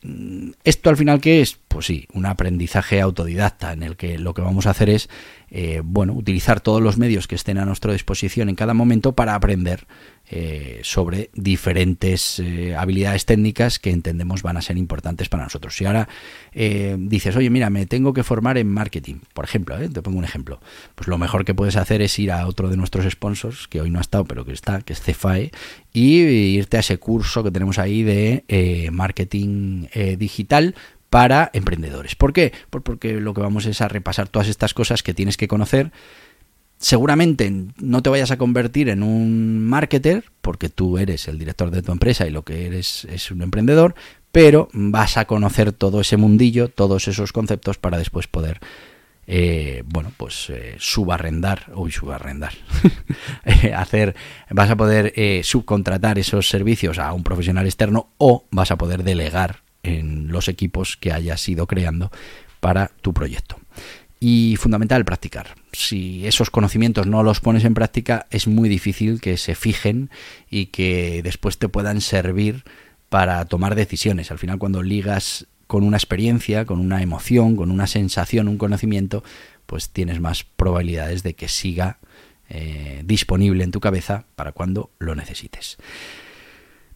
Mm, 0.04 0.52
¿Esto 0.64 0.90
al 0.90 0.98
final 0.98 1.22
qué 1.22 1.42
es? 1.42 1.60
Pues 1.68 1.86
sí, 1.86 2.08
un 2.14 2.26
aprendizaje 2.26 3.02
autodidacta 3.02 3.74
en 3.74 3.84
el 3.84 3.96
que 3.96 4.18
lo 4.18 4.34
que 4.34 4.42
vamos 4.42 4.66
a 4.66 4.72
hacer 4.72 4.90
es 4.90 5.10
eh, 5.50 5.82
bueno, 5.84 6.14
utilizar 6.14 6.62
todos 6.62 6.82
los 6.82 6.98
medios 6.98 7.28
que 7.28 7.36
estén 7.36 7.58
a 7.58 7.66
nuestra 7.66 7.94
disposición 7.94 8.50
en 8.50 8.56
cada 8.56 8.74
momento 8.74 9.14
para 9.14 9.36
aprender 9.36 9.86
eh, 10.34 10.80
sobre 10.84 11.30
diferentes 11.34 12.40
eh, 12.40 12.74
habilidades 12.76 13.26
técnicas 13.26 13.80
que 13.80 13.90
entendemos 13.90 14.44
van 14.44 14.56
a 14.56 14.62
ser 14.62 14.78
importantes 14.78 15.28
para 15.28 15.44
nosotros. 15.44 15.76
Si 15.76 15.86
ahora 15.86 16.08
dices, 16.54 17.36
oye, 17.36 17.50
mira, 17.50 17.70
me 17.70 17.86
tengo 17.86 18.14
que 18.14 18.24
formar 18.24 18.58
en 18.58 18.68
marketing, 18.68 19.16
por 19.34 19.46
ejemplo, 19.46 19.78
te 19.78 20.02
pongo 20.02 20.18
un 20.18 20.24
ejemplo, 20.24 20.60
pues 20.96 21.08
lo 21.08 21.18
mejor 21.18 21.46
que 21.46 21.54
puedes 21.54 21.76
hacer 21.76 22.02
es 22.02 22.18
ir 22.18 22.32
a 22.32 22.48
otro 22.48 22.70
de 22.70 22.78
nuestros 22.78 23.10
sponsors, 23.12 23.68
que 23.68 23.82
hoy 23.82 23.90
no 23.90 24.00
ha 24.00 24.02
estado, 24.02 24.26
pero 24.26 24.46
que 24.46 24.54
está, 24.54 24.82
que 24.82 24.94
es 24.94 25.02
CFAE, 25.02 25.52
y 25.94 26.22
irte 26.22 26.78
a 26.78 26.80
ese 26.80 26.98
curso 26.98 27.44
que 27.44 27.52
tenemos 27.52 27.78
ahí 27.80 28.04
de 28.04 28.90
marketing 28.92 29.88
digital 30.18 30.76
para 31.12 31.52
emprendedores. 31.54 32.16
¿Por 32.16 32.32
qué? 32.32 32.54
Pues 32.70 32.84
porque 32.84 33.20
lo 33.20 33.34
que 33.34 33.42
vamos 33.42 33.66
es 33.66 33.82
a 33.82 33.90
repasar 33.90 34.30
todas 34.30 34.48
estas 34.48 34.74
cosas 34.74 35.04
que 35.04 35.14
tienes 35.14 35.36
que 35.36 35.50
conocer. 35.50 35.92
Seguramente 36.82 37.54
no 37.80 38.02
te 38.02 38.10
vayas 38.10 38.32
a 38.32 38.38
convertir 38.38 38.90
en 38.90 39.04
un 39.04 39.66
marketer, 39.68 40.26
porque 40.42 40.68
tú 40.68 40.98
eres 40.98 41.28
el 41.28 41.38
director 41.38 41.70
de 41.70 41.84
tu 41.84 41.92
empresa 41.92 42.28
y 42.28 42.32
lo 42.32 42.44
que 42.44 42.66
eres 42.66 43.06
es 43.06 43.30
un 43.30 43.44
emprendedor, 43.44 43.94
pero 44.32 44.68
vas 44.74 45.18
a 45.18 45.26
conocer 45.26 45.74
todo 45.74 46.02
ese 46.02 46.18
mundillo, 46.18 46.70
todos 46.70 47.08
esos 47.08 47.34
conceptos 47.34 47.78
para 47.78 48.00
después 48.00 48.28
poder 48.28 48.60
eh, 49.28 49.84
bueno, 49.86 50.12
pues 50.18 50.50
eh, 50.50 50.76
subarrendar, 50.80 51.72
uy, 51.76 51.92
subarrendar, 51.92 52.54
hacer, 53.76 54.16
vas 54.50 54.70
a 54.70 54.76
poder 54.76 55.14
eh, 55.16 55.42
subcontratar 55.44 56.18
esos 56.18 56.50
servicios 56.50 56.98
a 56.98 57.14
un 57.14 57.24
profesional 57.24 57.66
externo 57.66 58.10
o 58.18 58.46
vas 58.50 58.72
a 58.72 58.78
poder 58.78 59.04
delegar 59.04 59.62
en 59.84 60.30
los 60.30 60.48
equipos 60.48 60.98
que 60.98 61.14
hayas 61.14 61.48
ido 61.48 61.68
creando 61.68 62.12
para 62.60 62.92
tu 63.02 63.14
proyecto. 63.14 63.58
Y 64.24 64.56
fundamental, 64.58 65.04
practicar. 65.04 65.56
Si 65.74 66.28
esos 66.28 66.52
conocimientos 66.52 67.08
no 67.08 67.24
los 67.24 67.40
pones 67.40 67.66
en 67.66 67.74
práctica, 67.74 68.28
es 68.30 68.46
muy 68.46 68.70
difícil 68.70 69.20
que 69.20 69.36
se 69.36 69.56
fijen 69.56 70.12
y 70.48 70.68
que 70.68 71.22
después 71.24 71.58
te 71.58 71.68
puedan 71.68 72.02
servir 72.02 72.64
para 73.10 73.44
tomar 73.46 73.74
decisiones. 73.74 74.30
Al 74.30 74.38
final, 74.38 74.60
cuando 74.60 74.84
ligas 74.84 75.48
con 75.66 75.84
una 75.84 75.98
experiencia, 75.98 76.66
con 76.66 76.80
una 76.80 77.02
emoción, 77.02 77.56
con 77.56 77.72
una 77.72 77.88
sensación, 77.88 78.48
un 78.48 78.60
conocimiento, 78.60 79.24
pues 79.66 79.90
tienes 79.90 80.20
más 80.20 80.44
probabilidades 80.44 81.24
de 81.24 81.34
que 81.34 81.48
siga 81.48 81.98
eh, 82.48 83.02
disponible 83.04 83.64
en 83.64 83.72
tu 83.72 83.80
cabeza 83.80 84.26
para 84.36 84.52
cuando 84.52 84.92
lo 85.00 85.16
necesites. 85.16 85.78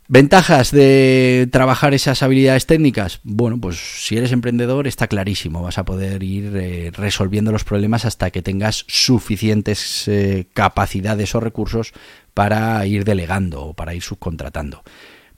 Ventajas 0.07 0.69
de 0.69 1.49
trabajar 1.51 1.95
esas 1.95 2.21
habilidades 2.21 2.67
técnicas. 2.67 3.21
Bueno, 3.23 3.59
pues 3.59 3.77
si 3.77 4.15
eres 4.15 4.31
emprendedor 4.31 4.85
está 4.85 5.07
clarísimo, 5.07 5.63
vas 5.63 5.79
a 5.79 5.85
poder 5.85 6.21
ir 6.21 6.55
eh, 6.55 6.91
resolviendo 6.93 7.51
los 7.51 7.63
problemas 7.63 8.05
hasta 8.05 8.29
que 8.29 8.43
tengas 8.43 8.85
suficientes 8.87 10.07
eh, 10.07 10.45
capacidades 10.53 11.33
o 11.33 11.39
recursos 11.39 11.91
para 12.35 12.85
ir 12.85 13.03
delegando 13.03 13.63
o 13.63 13.73
para 13.73 13.95
ir 13.95 14.03
subcontratando. 14.03 14.83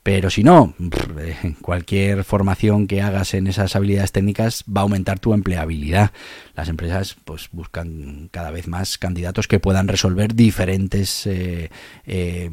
Pero 0.07 0.29
si 0.29 0.41
no, 0.41 0.73
cualquier 1.61 2.23
formación 2.23 2.87
que 2.87 3.01
hagas 3.01 3.33
en 3.33 3.45
esas 3.45 3.75
habilidades 3.75 4.13
técnicas 4.13 4.63
va 4.65 4.79
a 4.79 4.83
aumentar 4.83 5.19
tu 5.19 5.33
empleabilidad. 5.33 6.11
Las 6.55 6.69
empresas 6.69 7.17
pues 7.25 7.49
buscan 7.51 8.29
cada 8.31 8.51
vez 8.51 8.69
más 8.69 8.97
candidatos 8.97 9.49
que 9.49 9.59
puedan 9.59 9.89
resolver 9.89 10.33
diferentes 10.33 11.27
eh, 11.27 11.71
eh, 12.05 12.49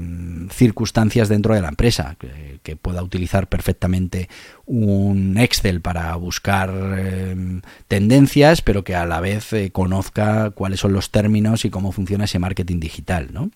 circunstancias 0.51 1.29
dentro 1.29 1.55
de 1.55 1.61
la 1.61 1.69
empresa, 1.69 2.17
que, 2.19 2.75
pueda 2.75 3.05
utilizar 3.05 3.47
perfectamente 3.47 4.29
un 4.67 5.39
Excel 5.39 5.81
para 5.81 6.13
buscar 6.17 6.73
eh, 6.99 7.61
tendencias, 7.87 8.63
pero 8.63 8.83
que 8.83 8.97
a 8.97 9.07
la 9.07 9.21
vez 9.21 9.55
conozca 9.71 10.51
cuáles 10.51 10.81
son 10.81 10.93
los 10.93 11.13
términos 11.13 11.65
y 11.65 11.71
cómo 11.71 11.93
funciona 11.93 12.25
ese 12.25 12.41
marketing 12.41 12.81
digital, 12.81 13.29
¿no? 13.33 13.51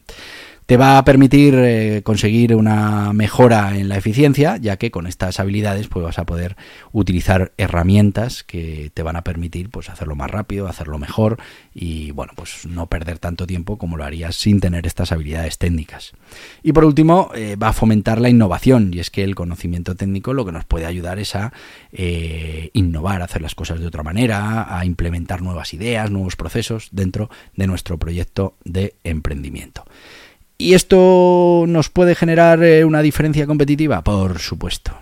Te 0.69 0.77
va 0.77 0.99
a 0.99 1.05
permitir 1.07 1.55
eh, 1.57 2.03
conseguir 2.05 2.55
una 2.55 3.15
mejora 3.15 3.79
en 3.79 3.89
la 3.89 3.97
eficiencia, 3.97 4.59
ya 4.59 4.77
que 4.77 4.91
con 4.91 5.07
estas 5.07 5.41
habilidades 5.41 5.89
pues, 5.89 6.05
vas 6.05 6.19
a 6.19 6.27
poder 6.27 6.59
utilizar 6.93 7.53
herramientas 7.57 8.45
que 8.45 8.91
te 8.93 9.03
van 9.03 9.17
a 9.17 9.25
permitir 9.25 9.71
pues, 9.71 9.89
hacerlo 9.89 10.15
más 10.15 10.31
rápido, 10.31 10.69
hacerlo 10.69 10.99
mejor 10.99 11.39
y 11.73 12.11
bueno, 12.11 12.35
pues 12.37 12.67
no 12.67 12.87
perder 12.87 13.19
tanto 13.19 13.47
tiempo 13.47 13.79
como 13.79 13.97
lo 13.97 14.05
harías 14.05 14.37
sin 14.37 14.61
tener 14.61 14.87
estas 14.87 15.11
habilidades 15.11 15.57
técnicas. 15.57 16.13
Y 16.63 16.75
por 16.75 16.85
último, 16.85 17.31
eh, 17.35 17.57
va 17.57 17.69
a 17.69 17.73
fomentar 17.73 18.21
la 18.21 18.29
innovación, 18.29 18.91
y 18.93 18.99
es 18.99 19.09
que 19.09 19.25
el 19.25 19.35
conocimiento 19.35 19.95
técnico 19.95 20.35
lo 20.35 20.45
que 20.45 20.53
nos 20.53 20.67
puede 20.67 20.85
ayudar 20.85 21.19
es 21.19 21.35
a 21.35 21.51
eh, 21.93 22.69
innovar, 22.75 23.23
a 23.23 23.25
hacer 23.25 23.41
las 23.41 23.55
cosas 23.55 23.81
de 23.81 23.87
otra 23.87 24.03
manera, 24.03 24.79
a 24.79 24.85
implementar 24.85 25.41
nuevas 25.41 25.73
ideas, 25.73 26.11
nuevos 26.11 26.37
procesos 26.37 26.91
dentro 26.93 27.31
de 27.57 27.67
nuestro 27.67 27.97
proyecto 27.97 28.59
de 28.67 28.97
emprendimiento. 29.03 29.85
¿Y 30.61 30.75
esto 30.75 31.67
nos 31.69 31.89
puede 31.89 32.17
generar 32.17 32.65
eh, 32.65 32.85
una 32.85 33.01
diferencia 33.01 33.47
competitiva? 33.47 34.03
Por 34.03 34.41
supuesto. 34.41 34.93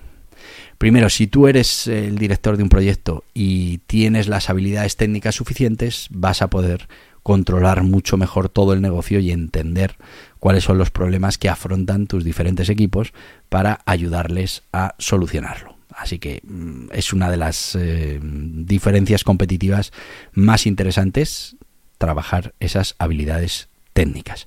Primero, 0.76 1.08
si 1.08 1.26
tú 1.26 1.48
eres 1.48 1.86
el 1.86 2.18
director 2.18 2.58
de 2.58 2.62
un 2.62 2.68
proyecto 2.68 3.24
y 3.32 3.78
tienes 3.86 4.28
las 4.28 4.50
habilidades 4.50 4.96
técnicas 4.96 5.34
suficientes, 5.34 6.08
vas 6.10 6.42
a 6.42 6.50
poder 6.50 6.88
controlar 7.22 7.82
mucho 7.84 8.18
mejor 8.18 8.50
todo 8.50 8.74
el 8.74 8.82
negocio 8.82 9.18
y 9.18 9.30
entender 9.30 9.96
cuáles 10.38 10.64
son 10.64 10.76
los 10.76 10.90
problemas 10.90 11.38
que 11.38 11.48
afrontan 11.48 12.06
tus 12.06 12.22
diferentes 12.22 12.68
equipos 12.68 13.14
para 13.48 13.80
ayudarles 13.86 14.62
a 14.74 14.94
solucionarlo. 14.98 15.78
Así 15.88 16.18
que 16.18 16.42
mm, 16.44 16.88
es 16.92 17.14
una 17.14 17.30
de 17.30 17.36
las 17.38 17.74
eh, 17.74 18.20
diferencias 18.22 19.24
competitivas 19.24 19.92
más 20.34 20.66
interesantes 20.66 21.56
trabajar 21.96 22.52
esas 22.60 22.94
habilidades 22.98 23.70
técnicas. 23.94 24.46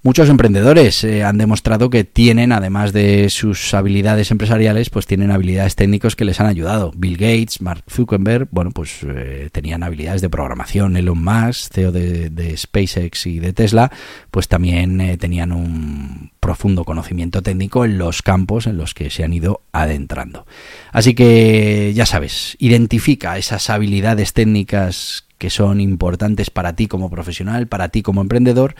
Muchos 0.00 0.28
emprendedores 0.28 1.02
eh, 1.02 1.24
han 1.24 1.38
demostrado 1.38 1.90
que 1.90 2.04
tienen, 2.04 2.52
además 2.52 2.92
de 2.92 3.28
sus 3.30 3.74
habilidades 3.74 4.30
empresariales, 4.30 4.90
pues 4.90 5.06
tienen 5.06 5.32
habilidades 5.32 5.74
técnicas 5.74 6.14
que 6.14 6.24
les 6.24 6.38
han 6.38 6.46
ayudado. 6.46 6.92
Bill 6.96 7.16
Gates, 7.16 7.60
Mark 7.60 7.82
Zuckerberg, 7.90 8.46
bueno, 8.52 8.70
pues 8.70 9.00
eh, 9.02 9.48
tenían 9.50 9.82
habilidades 9.82 10.22
de 10.22 10.30
programación. 10.30 10.96
Elon 10.96 11.24
Musk, 11.24 11.72
CEO 11.72 11.90
de, 11.90 12.54
SpaceX 12.56 13.26
y 13.26 13.40
de 13.40 13.52
Tesla, 13.52 13.90
pues 14.30 14.46
también 14.46 15.00
eh, 15.00 15.16
tenían 15.16 15.50
un 15.50 16.30
profundo 16.38 16.84
conocimiento 16.84 17.42
técnico 17.42 17.84
en 17.84 17.98
los 17.98 18.22
campos 18.22 18.68
en 18.68 18.76
los 18.76 18.94
que 18.94 19.10
se 19.10 19.24
han 19.24 19.32
ido 19.32 19.62
adentrando. 19.72 20.46
Así 20.92 21.14
que 21.14 21.92
ya 21.92 22.06
sabes, 22.06 22.56
identifica 22.60 23.36
esas 23.36 23.68
habilidades 23.68 24.32
técnicas 24.32 25.24
que 25.38 25.50
son 25.50 25.80
importantes 25.80 26.50
para 26.50 26.74
ti 26.76 26.86
como 26.86 27.10
profesional, 27.10 27.66
para 27.66 27.88
ti 27.88 28.02
como 28.02 28.20
emprendedor 28.20 28.76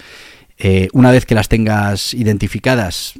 eh, 0.58 0.88
una 0.92 1.10
vez 1.12 1.24
que 1.24 1.34
las 1.34 1.48
tengas 1.48 2.14
identificadas, 2.14 3.14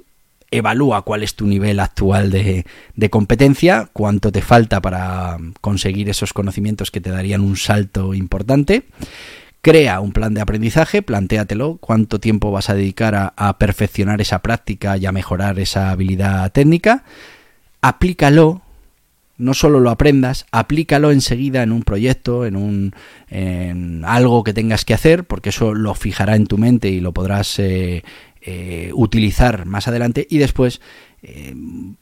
evalúa 0.51 1.03
cuál 1.03 1.23
es 1.23 1.35
tu 1.35 1.47
nivel 1.47 1.79
actual 1.79 2.31
de, 2.31 2.65
competencia, 3.11 3.89
cuánto 3.93 4.33
te 4.33 4.43
falta 4.43 4.81
para 4.81 5.39
conseguir 5.61 6.09
esos 6.09 6.33
conocimientos 6.33 6.91
que 6.91 7.01
te 7.01 7.11
darían 7.11 7.43
un 7.43 7.57
salto 7.57 8.15
importante. 8.15 8.85
Crea 9.61 10.01
un 10.01 10.13
plan 10.13 10.35
de 10.35 10.41
aprendizaje, 10.41 11.03
plantéatelo, 11.03 11.79
cuánto 11.81 12.21
tiempo 12.21 12.51
vas 12.51 12.71
a 12.71 12.75
dedicar 12.75 13.33
a 13.37 13.59
perfeccionar 13.59 14.21
esa 14.21 14.41
práctica 14.41 14.97
y 14.97 15.07
a 15.07 15.13
mejorar 15.13 15.59
esa 15.59 15.91
habilidad 15.91 16.51
técnica. 16.53 17.05
Aplícalo 17.81 18.63
no 19.39 19.55
solo 19.55 19.81
lo 19.81 19.91
aprendas, 19.91 20.47
aplícalo 20.51 21.13
enseguida 21.13 21.63
en 21.63 21.73
un 21.73 21.83
proyecto, 21.83 22.45
en, 22.45 22.57
un, 22.57 22.93
en 23.31 24.05
algo 24.05 24.45
que 24.45 24.53
tengas 24.53 24.85
que 24.85 24.95
hacer, 24.95 25.25
porque 25.25 25.51
eso 25.51 25.75
lo 25.75 25.95
fijará 25.95 26.37
en 26.37 26.47
tu 26.47 26.59
mente 26.59 26.89
y 26.91 27.01
lo 27.01 27.13
podrás 27.13 27.59
eh, 27.61 28.03
eh, 28.43 28.91
utilizar 28.95 29.65
más 29.65 29.89
adelante 29.89 30.27
y 30.29 30.39
después 30.39 30.81
eh, 31.23 31.53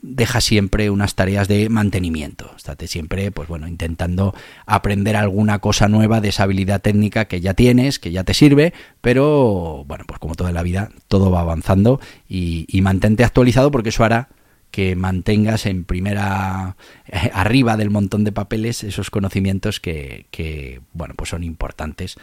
deja 0.02 0.40
siempre 0.40 0.90
unas 0.90 1.14
tareas 1.14 1.46
de 1.48 1.68
mantenimiento. 1.68 2.50
Estate 2.56 2.86
siempre, 2.86 3.30
pues 3.30 3.48
bueno, 3.48 3.68
intentando 3.68 4.34
aprender 4.66 5.16
alguna 5.16 5.58
cosa 5.58 5.88
nueva 5.88 6.20
de 6.20 6.28
esa 6.28 6.44
habilidad 6.44 6.80
técnica 6.80 7.26
que 7.26 7.40
ya 7.40 7.54
tienes, 7.54 7.98
que 7.98 8.12
ya 8.12 8.24
te 8.24 8.34
sirve, 8.34 8.72
pero 9.00 9.84
bueno, 9.86 10.04
pues 10.06 10.18
como 10.18 10.34
toda 10.34 10.52
la 10.52 10.62
vida, 10.62 10.90
todo 11.08 11.30
va 11.30 11.40
avanzando 11.40 12.00
y, 12.28 12.66
y 12.68 12.80
mantente 12.82 13.24
actualizado 13.24 13.70
porque 13.70 13.90
eso 13.90 14.04
hará 14.04 14.28
que 14.76 14.94
mantengas 14.94 15.64
en 15.64 15.84
primera 15.84 16.76
eh, 17.06 17.30
arriba 17.32 17.78
del 17.78 17.88
montón 17.88 18.24
de 18.24 18.32
papeles 18.32 18.84
esos 18.84 19.08
conocimientos 19.08 19.80
que, 19.80 20.82
bueno 20.92 21.14
pues 21.16 21.30
son 21.30 21.44
importantes 21.44 22.16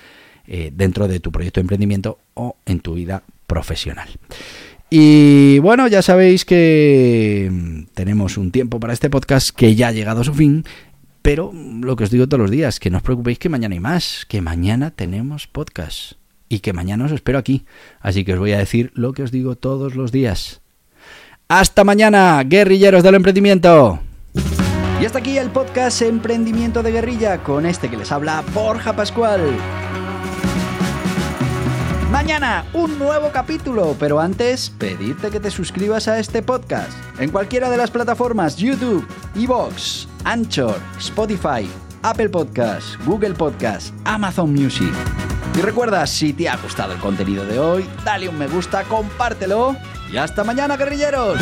eh, 0.45 0.71
dentro 0.71 1.07
de 1.07 1.19
tu 1.19 1.31
proyecto 1.31 1.59
de 1.59 1.63
emprendimiento 1.63 2.19
o 2.35 2.55
en 2.67 2.79
tu 2.79 2.93
vida 2.93 3.23
profesional. 3.47 4.07
Y 4.91 5.57
bueno, 5.59 5.87
ya 5.87 6.03
sabéis 6.03 6.45
que 6.45 7.49
mm, 7.51 7.85
tenemos 7.95 8.37
un 8.37 8.51
tiempo 8.51 8.79
para 8.79 8.93
este 8.93 9.09
podcast 9.09 9.49
que 9.49 9.73
ya 9.73 9.87
ha 9.87 9.91
llegado 9.91 10.21
a 10.21 10.23
su 10.23 10.35
fin, 10.35 10.63
pero 11.23 11.51
lo 11.53 11.95
que 11.95 12.03
os 12.03 12.11
digo 12.11 12.27
todos 12.27 12.41
los 12.41 12.51
días, 12.51 12.79
que 12.79 12.91
no 12.91 12.97
os 12.97 13.03
preocupéis 13.03 13.39
que 13.39 13.49
mañana 13.49 13.73
hay 13.73 13.79
más, 13.79 14.27
que 14.29 14.41
mañana 14.41 14.91
tenemos 14.91 15.47
podcast 15.47 16.19
y 16.49 16.59
que 16.59 16.71
mañana 16.71 17.05
os 17.05 17.13
espero 17.13 17.39
aquí. 17.39 17.65
Así 17.99 18.23
que 18.23 18.33
os 18.33 18.39
voy 18.39 18.51
a 18.51 18.59
decir 18.59 18.91
lo 18.93 19.13
que 19.13 19.23
os 19.23 19.31
digo 19.31 19.55
todos 19.55 19.95
los 19.95 20.11
días. 20.11 20.62
Hasta 21.55 21.83
mañana, 21.83 22.41
guerrilleros 22.43 23.03
del 23.03 23.13
emprendimiento. 23.13 23.99
Y 24.99 25.05
hasta 25.05 25.19
aquí 25.19 25.37
el 25.37 25.51
podcast 25.51 26.01
Emprendimiento 26.01 26.81
de 26.81 26.91
Guerrilla 26.91 27.43
con 27.43 27.67
este 27.67 27.91
que 27.91 27.97
les 27.97 28.11
habla 28.11 28.43
Borja 28.55 28.95
Pascual. 28.95 29.39
Mañana 32.09 32.65
un 32.73 32.97
nuevo 32.97 33.29
capítulo, 33.31 33.95
pero 33.99 34.19
antes 34.19 34.71
pedirte 34.71 35.29
que 35.29 35.39
te 35.39 35.51
suscribas 35.51 36.07
a 36.07 36.17
este 36.17 36.41
podcast 36.41 36.91
en 37.19 37.29
cualquiera 37.29 37.69
de 37.69 37.77
las 37.77 37.91
plataformas 37.91 38.57
YouTube, 38.57 39.07
Evox, 39.35 40.07
Anchor, 40.23 40.79
Spotify, 40.97 41.69
Apple 42.01 42.29
Podcasts, 42.29 42.97
Google 43.05 43.35
Podcasts, 43.35 43.93
Amazon 44.05 44.51
Music. 44.51 44.91
Y 45.55 45.61
recuerda, 45.61 46.07
si 46.07 46.33
te 46.33 46.49
ha 46.49 46.57
gustado 46.57 46.93
el 46.93 46.99
contenido 46.99 47.45
de 47.45 47.59
hoy, 47.59 47.85
dale 48.03 48.27
un 48.27 48.39
me 48.39 48.47
gusta, 48.47 48.85
compártelo 48.85 49.77
y 50.13 50.17
hasta 50.17 50.43
mañana, 50.43 50.77
guerrilleros. 50.77 51.39